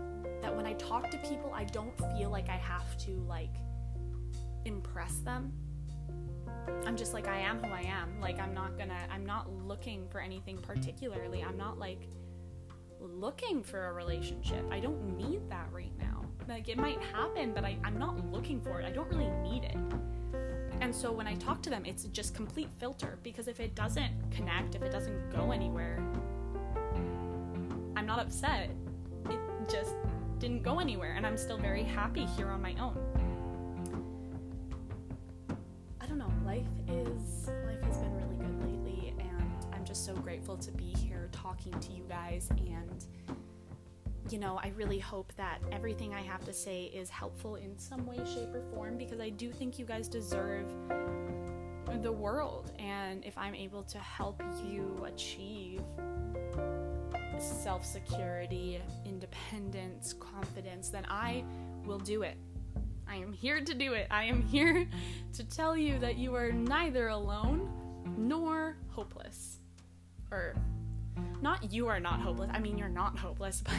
that 0.40 0.57
when 0.57 0.66
I 0.66 0.74
talk 0.74 1.11
to 1.11 1.18
people, 1.18 1.53
I 1.53 1.64
don't 1.64 1.96
feel 2.16 2.31
like 2.31 2.48
I 2.48 2.57
have 2.59 2.96
to 2.98 3.11
like 3.29 3.57
impress 4.64 5.18
them. 5.18 5.53
I'm 6.87 6.96
just 6.96 7.12
like 7.12 7.26
I 7.26 7.40
am 7.40 7.59
who 7.59 7.72
I 7.72 7.83
am. 7.83 8.20
Like 8.20 8.38
I'm 8.38 8.55
not 8.55 8.79
gonna 8.79 9.07
I'm 9.11 9.26
not 9.26 9.50
looking 9.50 10.07
for 10.11 10.20
anything 10.20 10.59
particularly. 10.59 11.42
I'm 11.42 11.57
not 11.57 11.79
like 11.79 12.07
looking 13.00 13.64
for 13.64 13.87
a 13.87 13.92
relationship. 13.92 14.64
I 14.70 14.79
don't 14.79 15.16
need 15.16 15.40
that 15.50 15.66
right 15.72 15.92
now. 15.98 16.24
Like 16.48 16.68
it 16.68 16.79
might 16.79 17.03
happen, 17.12 17.53
but 17.53 17.64
I, 17.64 17.79
I'm 17.83 17.98
not 17.98 18.31
looking 18.31 18.61
for 18.61 18.81
it. 18.81 18.87
I 18.87 18.90
don't 18.90 19.09
really 19.09 19.31
need 19.42 19.64
it. 19.64 19.76
And 20.80 20.94
so 20.94 21.12
when 21.12 21.26
I 21.26 21.34
talk 21.34 21.62
to 21.62 21.70
them, 21.70 21.84
it's 21.84 22.04
just 22.04 22.34
complete 22.34 22.68
filter 22.78 23.18
because 23.22 23.48
if 23.48 23.60
it 23.60 23.74
doesn't 23.74 24.12
connect, 24.30 24.74
if 24.74 24.82
it 24.82 24.90
doesn't 24.90 25.30
go 25.30 25.52
anywhere, 25.52 26.02
I'm 27.96 28.06
not 28.06 28.18
upset. 28.18 28.70
It 29.28 29.38
just 29.70 29.94
didn't 30.38 30.62
go 30.62 30.80
anywhere 30.80 31.12
and 31.12 31.26
I'm 31.26 31.36
still 31.36 31.58
very 31.58 31.82
happy 31.82 32.24
here 32.36 32.48
on 32.48 32.62
my 32.62 32.74
own. 32.80 32.96
I 36.00 36.06
don't 36.06 36.18
know, 36.18 36.32
life 36.46 36.66
is 36.88 37.48
life 37.66 37.82
has 37.82 37.98
been 37.98 38.14
really 38.16 38.36
good 38.36 38.62
lately 38.62 39.14
and 39.18 39.66
I'm 39.74 39.84
just 39.84 40.06
so 40.06 40.14
grateful 40.14 40.56
to 40.56 40.72
be 40.72 40.94
here 40.96 41.28
talking 41.30 41.78
to 41.78 41.92
you 41.92 42.04
guys 42.08 42.48
and 42.56 43.04
you 44.30 44.38
know, 44.38 44.60
I 44.62 44.72
really 44.76 44.98
hope 44.98 45.32
that 45.36 45.60
everything 45.72 46.14
I 46.14 46.20
have 46.22 46.44
to 46.44 46.52
say 46.52 46.84
is 46.84 47.10
helpful 47.10 47.56
in 47.56 47.76
some 47.78 48.06
way, 48.06 48.18
shape, 48.24 48.54
or 48.54 48.62
form 48.72 48.96
because 48.96 49.20
I 49.20 49.30
do 49.30 49.50
think 49.50 49.78
you 49.78 49.84
guys 49.84 50.08
deserve 50.08 50.66
the 52.00 52.12
world. 52.12 52.72
And 52.78 53.24
if 53.24 53.36
I'm 53.36 53.54
able 53.54 53.82
to 53.84 53.98
help 53.98 54.42
you 54.64 55.04
achieve 55.04 55.82
self 57.38 57.84
security, 57.84 58.80
independence, 59.04 60.12
confidence, 60.12 60.90
then 60.90 61.06
I 61.08 61.42
will 61.84 61.98
do 61.98 62.22
it. 62.22 62.36
I 63.08 63.16
am 63.16 63.32
here 63.32 63.60
to 63.60 63.74
do 63.74 63.94
it. 63.94 64.06
I 64.10 64.24
am 64.24 64.42
here 64.42 64.86
to 65.32 65.44
tell 65.44 65.76
you 65.76 65.98
that 65.98 66.16
you 66.16 66.34
are 66.36 66.52
neither 66.52 67.08
alone 67.08 67.79
you 71.70 71.88
are 71.88 72.00
not 72.00 72.20
hopeless. 72.20 72.50
I 72.52 72.59
mean, 72.59 72.78
you're 72.78 72.88
not 72.88 73.18
hopeless, 73.18 73.62
but 73.64 73.74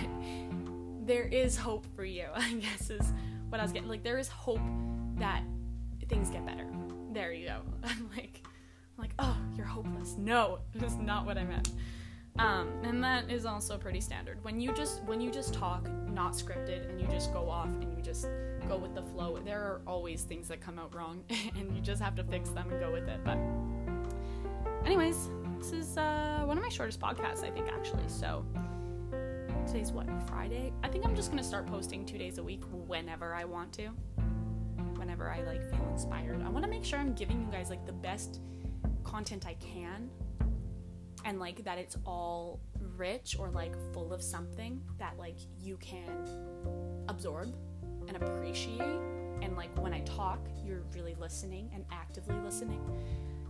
there 1.05 1.23
is 1.23 1.57
hope 1.57 1.85
for 1.95 2.05
you, 2.05 2.25
I 2.35 2.53
guess 2.53 2.89
is 2.89 3.13
what 3.49 3.59
I 3.59 3.63
was 3.63 3.71
getting. 3.71 3.89
Like, 3.89 4.03
there 4.03 4.17
is 4.17 4.27
hope 4.27 4.61
that 5.17 5.43
things 6.07 6.29
get 6.29 6.45
better. 6.45 6.65
There 7.11 7.31
you 7.33 7.47
go. 7.47 7.61
I'm 7.83 8.09
like, 8.15 8.41
I'm 8.97 9.03
like, 9.03 9.13
oh, 9.19 9.37
you're 9.55 9.65
hopeless. 9.65 10.15
No, 10.17 10.59
that's 10.75 10.95
not 10.95 11.25
what 11.25 11.37
I 11.37 11.43
meant. 11.43 11.71
Um, 12.39 12.69
and 12.83 13.03
that 13.03 13.29
is 13.29 13.45
also 13.45 13.77
pretty 13.77 13.99
standard. 13.99 14.41
When 14.43 14.61
you 14.61 14.71
just 14.73 15.03
when 15.03 15.19
you 15.19 15.29
just 15.31 15.53
talk, 15.53 15.89
not 16.09 16.31
scripted, 16.31 16.89
and 16.89 16.99
you 16.99 17.05
just 17.07 17.33
go 17.33 17.49
off 17.49 17.67
and 17.67 17.93
you 17.95 18.01
just 18.01 18.27
go 18.69 18.77
with 18.77 18.95
the 18.95 19.01
flow, 19.01 19.37
there 19.43 19.59
are 19.59 19.81
always 19.85 20.23
things 20.23 20.47
that 20.47 20.61
come 20.61 20.79
out 20.79 20.95
wrong, 20.95 21.23
and 21.57 21.75
you 21.75 21.81
just 21.81 22.01
have 22.01 22.15
to 22.15 22.23
fix 22.23 22.49
them 22.49 22.71
and 22.71 22.79
go 22.79 22.89
with 22.89 23.09
it. 23.09 23.19
But, 23.25 23.37
anyways, 24.85 25.29
this 25.61 25.73
is 25.73 25.95
uh, 25.95 26.41
one 26.45 26.57
of 26.57 26.63
my 26.63 26.69
shortest 26.69 26.99
podcasts, 26.99 27.43
I 27.43 27.51
think, 27.51 27.67
actually. 27.71 28.07
So 28.07 28.43
today's 29.67 29.91
what 29.91 30.07
Friday. 30.27 30.73
I 30.83 30.87
think 30.87 31.05
I'm 31.05 31.15
just 31.15 31.29
gonna 31.29 31.43
start 31.43 31.67
posting 31.67 32.03
two 32.03 32.17
days 32.17 32.39
a 32.39 32.43
week 32.43 32.63
whenever 32.87 33.35
I 33.35 33.45
want 33.45 33.71
to, 33.73 33.89
whenever 34.95 35.29
I 35.29 35.43
like 35.43 35.63
feel 35.69 35.87
inspired. 35.91 36.41
I 36.41 36.49
want 36.49 36.65
to 36.65 36.69
make 36.69 36.83
sure 36.83 36.97
I'm 36.97 37.13
giving 37.13 37.39
you 37.39 37.47
guys 37.51 37.69
like 37.69 37.85
the 37.85 37.93
best 37.93 38.41
content 39.03 39.45
I 39.45 39.53
can 39.55 40.09
and 41.25 41.39
like 41.39 41.63
that 41.63 41.77
it's 41.77 41.95
all 42.07 42.59
rich 42.97 43.35
or 43.37 43.51
like 43.51 43.75
full 43.93 44.11
of 44.13 44.23
something 44.23 44.81
that 44.97 45.19
like 45.19 45.37
you 45.59 45.77
can 45.77 46.25
absorb 47.07 47.55
and 48.07 48.17
appreciate 48.17 48.81
and 49.41 49.55
like 49.55 49.69
when 49.79 49.93
i 49.93 49.99
talk 50.01 50.39
you're 50.63 50.83
really 50.93 51.15
listening 51.19 51.69
and 51.73 51.85
actively 51.91 52.35
listening 52.43 52.81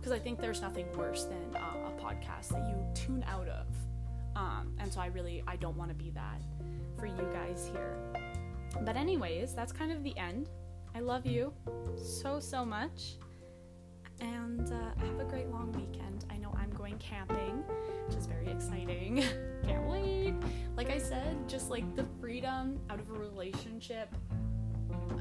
because 0.02 0.12
i 0.12 0.18
think 0.18 0.40
there's 0.40 0.60
nothing 0.60 0.86
worse 0.96 1.24
than 1.24 1.54
uh, 1.54 1.88
a 1.88 2.02
podcast 2.02 2.48
that 2.48 2.66
you 2.68 2.76
tune 2.94 3.24
out 3.28 3.46
of 3.48 3.66
um, 4.34 4.74
and 4.80 4.92
so 4.92 5.00
i 5.00 5.06
really 5.06 5.44
i 5.46 5.54
don't 5.54 5.76
want 5.76 5.88
to 5.88 5.94
be 5.94 6.10
that 6.10 6.42
for 6.98 7.06
you 7.06 7.28
guys 7.32 7.70
here 7.72 7.96
but 8.82 8.96
anyways 8.96 9.54
that's 9.54 9.72
kind 9.72 9.92
of 9.92 10.02
the 10.02 10.16
end 10.18 10.48
i 10.96 11.00
love 11.00 11.24
you 11.24 11.52
so 11.96 12.40
so 12.40 12.64
much 12.64 13.16
and 14.20 14.72
uh, 14.72 15.04
have 15.04 15.18
a 15.20 15.24
great 15.24 15.48
long 15.48 15.72
weekend. 15.72 16.24
I 16.30 16.36
know 16.36 16.54
I'm 16.56 16.70
going 16.70 16.96
camping, 16.98 17.64
which 18.06 18.16
is 18.16 18.26
very 18.26 18.48
exciting. 18.48 19.24
Can't 19.64 19.88
wait. 19.88 20.34
Like 20.76 20.90
I 20.90 20.98
said, 20.98 21.48
just 21.48 21.70
like 21.70 21.96
the 21.96 22.06
freedom 22.20 22.80
out 22.88 23.00
of 23.00 23.10
a 23.10 23.14
relationship 23.14 24.14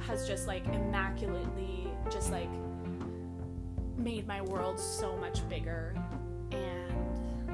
has 0.06 0.28
just 0.28 0.48
like 0.48 0.66
immaculately 0.68 1.88
just 2.12 2.32
like 2.32 2.50
made 4.02 4.28
my 4.28 4.42
world 4.42 4.80
so 4.80 5.16
much 5.18 5.48
bigger. 5.48 5.96
And 6.52 7.52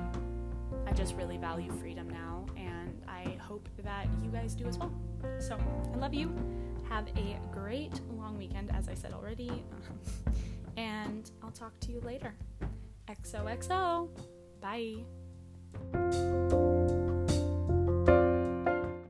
I 0.88 0.92
just 0.94 1.16
really 1.16 1.38
value 1.38 1.72
freedom 1.74 2.10
now. 2.10 2.46
And 2.56 3.02
I 3.08 3.38
hope 3.42 3.68
that 3.84 4.08
you 4.24 4.30
guys 4.30 4.56
do 4.56 4.66
as 4.66 4.78
well. 4.78 4.92
So 5.40 5.58
I 5.94 5.98
love 5.98 6.14
you. 6.14 6.34
Have 6.90 7.08
a 7.18 7.40
great 7.52 8.00
long 8.18 8.38
weekend, 8.38 8.72
as 8.74 8.88
I 8.88 8.94
said 8.94 9.14
already. 9.14 9.64
and 10.78 11.30
I'll 11.44 11.52
talk 11.52 11.78
to 11.82 11.92
you 11.92 12.00
later. 12.02 12.34
XOXO. 13.08 14.10
Bye. 14.62 15.04